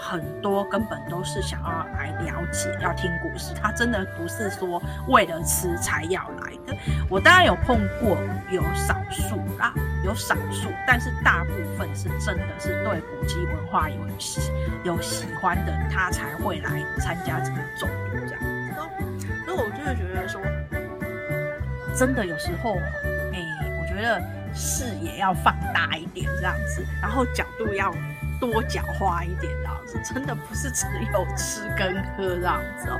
[0.00, 6.74] 很多根本都是想要来了解、要听故事，他真的不是说为了吃才要来的。
[7.10, 8.16] 我当然有碰过，
[8.50, 14.50] 有少数啦，有少数，但是大部分是真的是对古籍文化有喜
[14.84, 19.30] 有喜欢的，他才会来参加这个走读这样子。
[19.44, 20.40] 所以我就会觉得说，
[21.94, 22.74] 真的有时候，
[23.34, 23.46] 哎、
[23.78, 24.18] 我觉得
[24.54, 27.94] 视野要放大一点这样子，然后角度要。
[28.40, 32.98] 多角化一点这样子，真的不是只有吃跟喝这样子哦。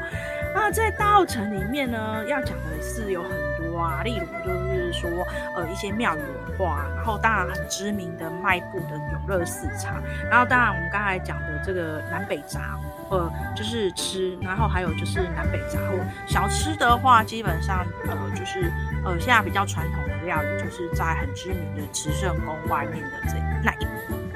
[0.54, 5.08] 那在大稻城里面呢，要讲的是有很多啊，例如就是说，
[5.54, 12.76] 呃，一些庙宇文化，然后当然很知名的卖布的永乐市场，然后当然我们刚才讲的这个南北杂，
[13.10, 15.96] 呃，就是吃，然后还有就是南北杂货。
[16.26, 18.72] 小吃的话，基本上呃，就是
[19.04, 23.86] 呃，现在比较传统的料理，就是在很知名的慈圣宫外面的这那一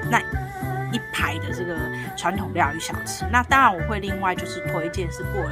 [0.09, 0.44] 那。
[0.95, 1.75] 一排的这个
[2.15, 5.43] 传统料理小吃，那当然我会另外就是推荐是过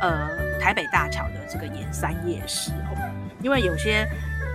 [0.00, 0.30] 呃
[0.60, 2.96] 台北大桥的这个盐山夜市哦，
[3.40, 4.06] 因为有些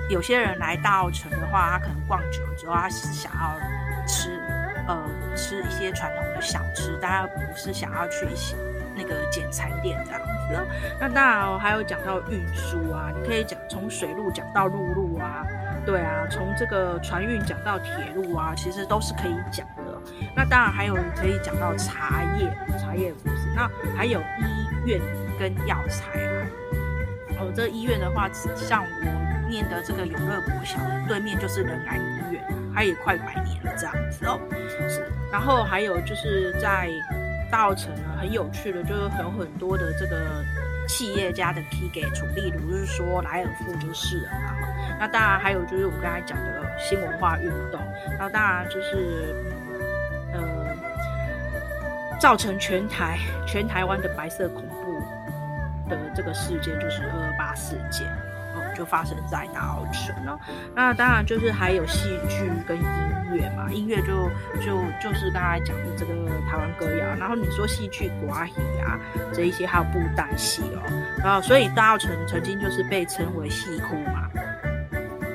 [0.10, 4.40] 有些人来大稻城的话，他可能逛久了之后，他是想要吃
[4.88, 8.56] 呃吃一些传统的小吃，大家不是想要去一些
[8.96, 10.30] 那个捡餐店这样子。
[11.00, 15.46] 那当然还有讲到运输啊，你可以讲从水路讲到陆路啊，
[15.86, 19.68] 对啊，从这个船运讲到铁路啊，其实都是可以讲。
[20.36, 22.50] 那当然还有可以讲到茶叶，
[22.80, 25.02] 茶叶故事，那还有医院
[25.40, 26.48] 跟药材啊。
[27.40, 32.44] 哦，这医院的话，像我念的这个永乐国小对面就是仁爱医院，
[32.74, 34.40] 它也快百年了这样子哦。
[34.90, 36.90] 是，然后还有就是在
[37.50, 40.44] 稻埕呢，很有趣的，就是有很多的这个
[40.88, 44.56] 企业家的 key 给出，例如就是说莱尔富就是了嘛。
[45.00, 47.80] 那当然还有就是我刚才讲的新文化运动，
[48.20, 49.34] 那当然就是
[50.34, 50.40] 呃，
[52.20, 53.18] 造成全台
[53.48, 58.08] 全台湾的白色恐怖的这个事件，就是二二八事件。
[58.08, 58.16] 哦
[58.76, 60.40] 就发生在大澳城了，
[60.74, 62.84] 那当然就是还有戏剧跟音
[63.34, 64.30] 乐嘛，音乐就
[64.66, 66.14] 就就是刚才讲的这个
[66.50, 68.98] 台湾歌谣，然后你说戏剧歌仔戏啊，
[69.34, 70.82] 这一些还有布袋戏哦，
[71.18, 74.30] 然后所以大澳城曾经就是被称为戏窟嘛，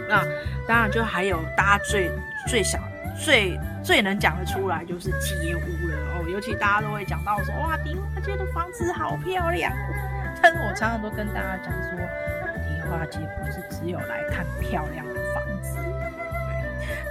[0.08, 0.24] 那
[0.66, 2.10] 当然就还有大家最
[2.48, 2.80] 最想
[3.14, 9.70] 最最能讲得出来就是街屋了哦，尤其大家都会讲到说哇，迪化街的房子好漂亮，
[10.42, 11.98] 但是我常常都跟大家讲说。
[12.86, 15.78] 花街不是只有来看漂亮的房子，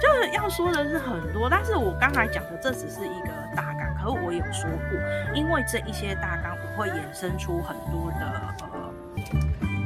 [0.00, 8.54] 就是要说的是很多，但是我刚才讲的这只是一个大纲，可是我有说过，因为这一些大纲我会衍生出很多的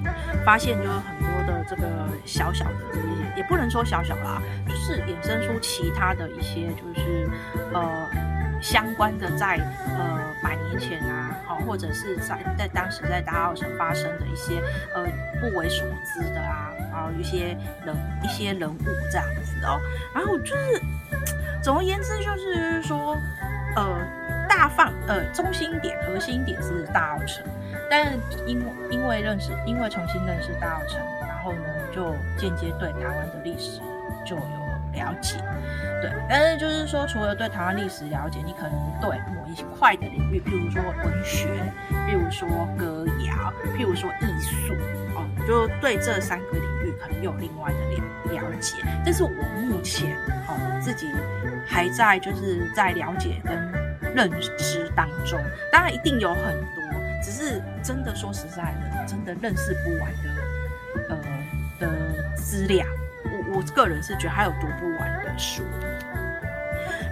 [0.04, 0.12] 呃，
[0.44, 1.17] 发现就是很
[1.48, 1.82] 的这个
[2.24, 7.28] 小小的这些，也不能说小小啦，就是衍生出其他的一些就是
[7.72, 8.06] 呃。
[8.60, 9.56] 相关的在
[9.96, 14.60] 呃百年前啊，好，或者是在在当时在大稻埕发生的一些
[14.96, 15.06] 呃
[15.40, 18.78] 不为所知的啊，然后一些人一些人物
[19.12, 19.78] 这样子哦，
[20.12, 20.82] 然后就是
[21.62, 23.16] 总而言之就是说
[23.76, 23.86] 呃
[24.48, 27.42] 大放呃中心点核心点是大稻埕，
[27.88, 28.12] 但
[28.44, 31.60] 因因为认识因为重新认识大稻埕，然然后呢
[31.94, 33.80] 就间接对台湾的历史
[34.26, 34.68] 就有。
[34.94, 35.36] 了解，
[36.02, 41.46] 对，但是就是说，除了对台湾历史了解，你可能对某一块的领域，譬如说文学，
[42.08, 44.74] 譬如说歌谣，譬如说艺术，
[45.14, 47.78] 哦，就对这三个领域可能有另外的
[48.32, 48.78] 了了解。
[49.04, 49.30] 但是我
[49.60, 50.16] 目前
[50.48, 51.06] 哦自己
[51.64, 53.54] 还在就是在了解跟
[54.14, 55.38] 认知当中，
[55.70, 60.10] 当然一定有很多，只是真的说实在的，真的认识不完
[61.08, 61.18] 呃
[61.80, 62.86] 的资料。
[63.24, 65.62] 我我个人是觉得还有读不完的书。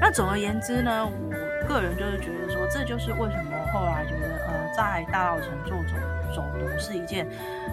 [0.00, 5.96] 那总而言之呢，我个人就是觉得说，这就是为什么后来觉得呃，在大稻城做走
[6.34, 7.26] 走读是一件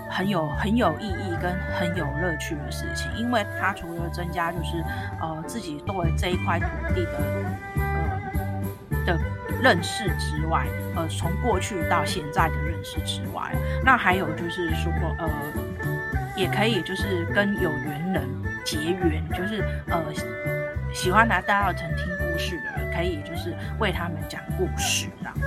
[0.09, 4.83] 很有很有意义跟很有乐趣的事情，因为它除了增加就是
[5.21, 7.11] 呃自己对这一块土地的
[7.75, 8.21] 呃
[9.05, 9.19] 的
[9.61, 13.51] 认识之外，呃从过去到现在的认识之外，
[13.83, 15.29] 那还有就是说呃
[16.35, 18.29] 也可以就是跟有缘人。
[18.65, 20.01] 结缘就是呃，
[20.93, 25.41] 喜欢来大稻城听故事的人，可以就是为他们讲故事这样子。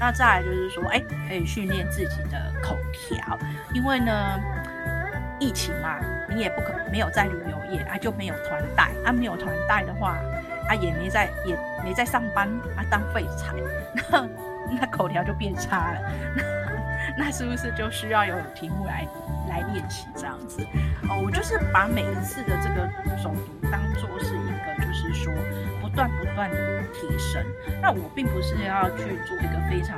[0.00, 3.38] 那再来就是说，哎、可以训练自己的口条，
[3.74, 4.40] 因为呢，
[5.38, 5.98] 疫情嘛，
[6.30, 10.16] 你也不可没有在旅游业啊，就没有团带啊，没有团带的话
[10.66, 11.54] 啊，也没在也
[11.84, 13.52] 没在上班啊，当废柴，
[14.10, 14.26] 那
[14.80, 16.00] 那口条就变差了。
[17.18, 19.06] 那是不是就需要有题目来
[19.54, 20.60] 来练习这样子？
[21.08, 22.88] 哦，我就是把每一次的这个
[23.22, 25.32] 诵读当做是一个，就是说
[25.80, 27.40] 不断不断的提升。
[27.80, 29.96] 那我并不是要去做一个非常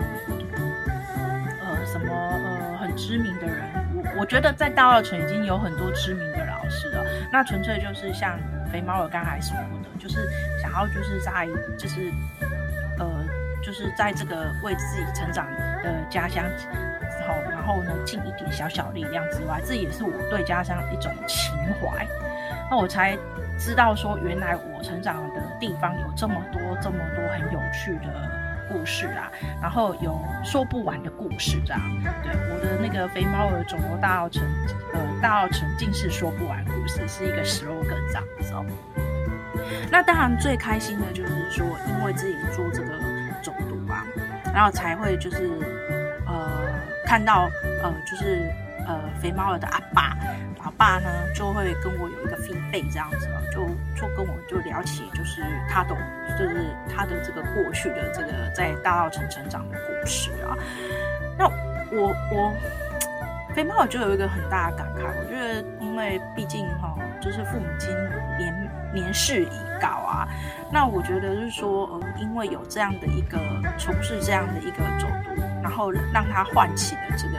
[1.63, 3.65] 呃什么呃很知名的人。
[3.95, 7.03] 我我觉得在大澳城已经有很多知名的老师了。
[7.33, 8.39] 那纯粹就是像
[8.71, 10.29] 肥猫尔刚才说的，就是
[10.61, 11.49] 想要就是在
[11.79, 12.13] 就是
[12.99, 13.25] 呃
[13.63, 15.47] 就是在这个为自己成长
[15.83, 16.45] 的家乡。
[17.67, 22.07] 后呢，尽一点小小力量之外，这也是我对家乡一种情怀。
[22.71, 23.17] 那我才
[23.59, 28.31] 知道说，原来我成长的地方有这么多、这么多很有趣的
[28.69, 29.31] 故事啊，
[29.62, 31.81] 然后有说不完的故事这样。
[32.25, 34.43] 对，我的那个肥猫儿走读大澳城，
[34.93, 38.64] 呃，大澳城尽是说不完故事，是一个 slogan 这样子哦。
[39.91, 42.89] 那当然最开心的就是说，因为自己做这个
[43.43, 44.05] 走读啊，
[44.53, 45.76] 然后才会就是。
[47.07, 47.49] 看到
[47.83, 48.51] 呃，就是
[48.87, 50.17] 呃，肥猫儿的阿爸，
[50.65, 55.97] 老爸呢就会跟我有一个 feedback 这样子，就就跟我就聊起，就是他的
[56.39, 60.59] 就是他的这个过去的这个在大稻埕成长的故事啊。
[61.39, 61.47] 那
[61.93, 62.53] 我我
[63.55, 67.91] 肥猫儿就有一个很大的感慨，我觉得因为毕竟哈，就是父母亲
[68.37, 69.51] 年年事已
[69.81, 70.29] 高啊，
[70.73, 73.39] 那我觉得就是说呃，因为有这样的一个
[73.79, 75.43] 从事这样的一个走读。
[75.67, 77.35] 然后让他唤起了这个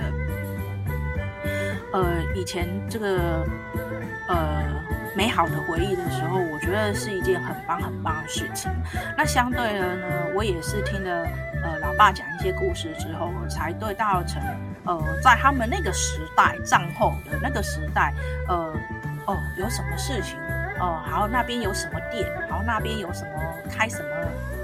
[1.93, 3.47] 呃以前这个
[4.27, 4.65] 呃
[5.15, 8.69] 美好的回忆的时候，我觉得是一件很棒很棒的事情。
[9.17, 10.05] 那相对的呢，
[10.35, 11.25] 我也是听了
[11.63, 14.41] 呃老爸讲一些故事之后，我才对大稻埕
[14.83, 18.13] 呃在他们那个时代战后的那个时代
[18.49, 18.75] 呃
[19.25, 20.37] 哦有什么事情。
[20.79, 22.29] 哦，好，那边有什么店？
[22.49, 23.31] 好，那边有什么
[23.71, 24.09] 开什么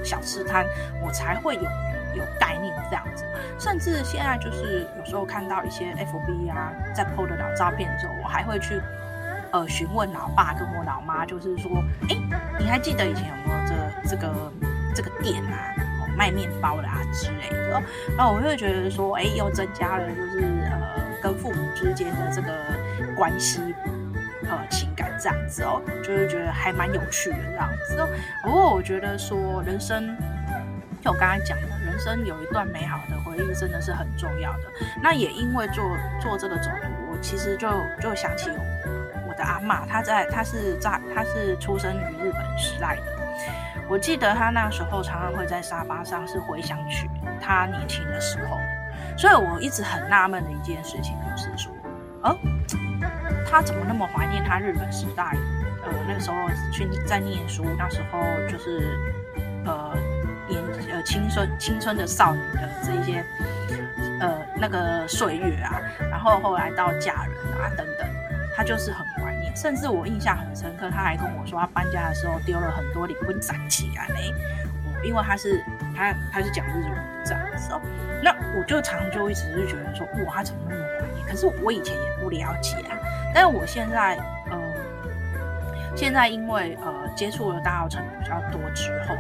[0.03, 0.63] 小吃摊？
[1.01, 1.63] 我才会有
[2.15, 3.25] 有概念这样子。
[3.59, 8.81] 甚至现在就是有时候看到一些 FB 啊，在 PO 的老照片的时候，我还会去
[9.51, 11.71] 呃询问老爸跟我老妈，就是说，
[12.09, 12.15] 哎，
[12.59, 14.51] 你还记得以前有没有这这个
[14.95, 17.81] 这个店啊，哦、卖面包的啊之类的？
[18.17, 20.39] 然后我会觉得说，哎，又增加了就是
[20.69, 22.53] 呃跟父母之间的这个
[23.15, 23.73] 关系。
[24.45, 28.07] 呃，情感这样子哦，就是觉得还蛮有趣的这样子哦。
[28.43, 30.15] 不过我觉得说人生，
[31.01, 31.67] 就我刚刚讲的，
[32.03, 34.63] 生有一段美好的回忆真的是很重要的。
[35.01, 35.83] 那也因为做
[36.21, 37.69] 做这个走读，我其实就
[38.01, 38.49] 就想起
[39.27, 43.03] 我，的阿嬷，她在她是在她是出生于日本时代的。
[43.89, 47.09] 我记得她那时候常常会在沙发上是回想起
[47.41, 48.57] 她年轻的时候，
[49.17, 51.71] 所以我一直很纳闷的一件事情就是说，
[52.23, 52.37] 哦。
[53.45, 55.37] 他怎么那么怀念他日本时代？
[55.83, 56.35] 呃，那个时候
[56.71, 58.97] 去在念书，那时候就是
[59.65, 59.95] 呃
[60.47, 63.23] 年呃青春青春的少女的这一些
[64.19, 68.07] 呃那个岁月啊，然后后来到嫁人啊等等，
[68.55, 69.55] 他就是很怀念。
[69.55, 74.33] 甚至我印象很深刻，他还跟我说，他搬家的时候丢了很多离婚债起来嘞。
[75.03, 75.61] 因为他是
[75.93, 76.93] 他他是讲日文
[77.25, 77.81] 这样子哦，
[78.23, 81.27] 那我就常就一直是觉得说，哇，他怎么那么怀念？
[81.27, 82.95] 可是我以前也不了解啊。
[83.33, 84.15] 但是我现在，
[84.49, 84.57] 呃，
[85.93, 89.13] 现在因为呃接触了大稻城比较多之后，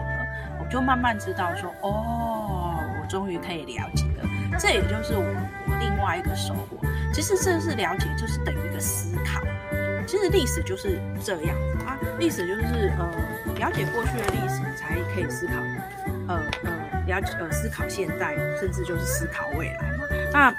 [0.73, 4.27] 就慢慢知道说，哦，我终于可以了解了。
[4.57, 5.23] 这也就是我
[5.67, 6.77] 我另外一个收获。
[7.13, 9.39] 其实这是了解，就是等于一个思考。
[10.07, 13.07] 其实历史就是这样子啊，历史就是呃
[13.59, 15.53] 了解过去的历史，你才可以思考，
[16.27, 16.71] 呃呃
[17.05, 20.05] 了解呃思考现在，甚至就是思考未来嘛。
[20.33, 20.51] 那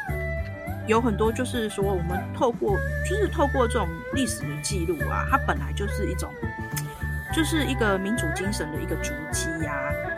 [0.86, 6.32] 有很多就是说，我们透过就是透过这种历史的记录啊，它本来就是一种，
[7.34, 9.48] 就是一个民主精神的一个足迹，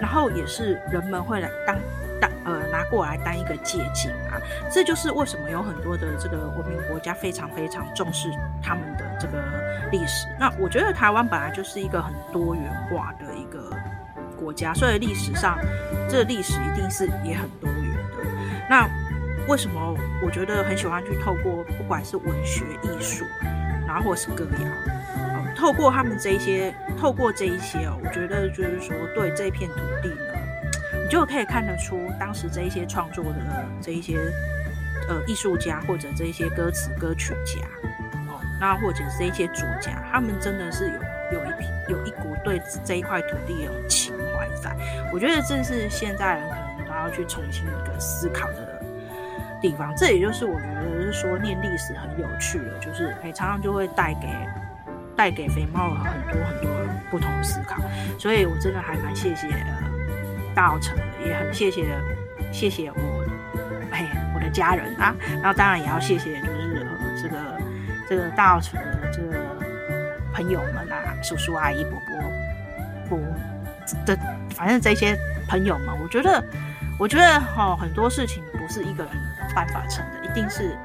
[0.00, 1.76] 然后也是人们会来当
[2.20, 4.40] 当呃拿过来当一个借鉴啊。
[4.72, 8.30] 这就是为什么有很多的这个文明国家非常非常重视
[8.62, 9.42] 他们的这个
[9.90, 10.26] 历史。
[10.38, 13.70] 那我觉得台湾本来就是一个很多元化的一个
[14.38, 15.58] 国家，所以历史上
[16.08, 18.24] 这历史一定是也很多元的。
[18.68, 18.88] 那
[19.48, 23.24] 为什么我觉得很喜欢去透过不管是文学艺术，
[23.86, 30.34] 然后或是歌谣，透过他们这一些，透过这一些哦，我觉得就是说对这片土地呢，
[31.02, 34.18] 你就可以看得出当时这一些创作的这一些
[35.08, 37.60] 呃艺术家或者这一些歌词歌曲家
[38.28, 44.74] 哦，那或者是一些作家，他们真的是有有一批有一股对这一块土地有情怀在。
[45.12, 48.74] 我觉得这是现在人可能都要去重新一个思考的。
[49.58, 54.28] 地方，这也就是我觉得是说念历史很有趣的，就是哎，常常就会带给
[55.16, 56.70] 带给肥猫很多很多
[57.10, 57.76] 不同的思考，
[58.18, 59.48] 所以我真的还蛮谢谢
[60.54, 61.86] 大稻埕的，也很谢谢
[62.52, 63.24] 谢谢我
[63.90, 67.36] 哎我的家人啊，然后当然也要谢谢就是呃这个
[68.08, 69.38] 这个大稻埕的这个
[70.32, 71.92] 朋友们啊，叔叔阿姨伯
[73.08, 73.18] 伯伯
[74.04, 74.18] 的，
[74.50, 75.16] 反正这些
[75.48, 76.44] 朋友们，我觉得
[76.98, 79.12] 我觉得哈、哦、很多事情不是一个人。
[79.54, 80.76] 办法成的，一定是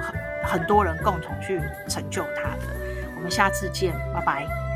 [0.00, 2.77] 很很多人共同去成就他的。
[3.18, 4.67] 我们下次见，拜拜。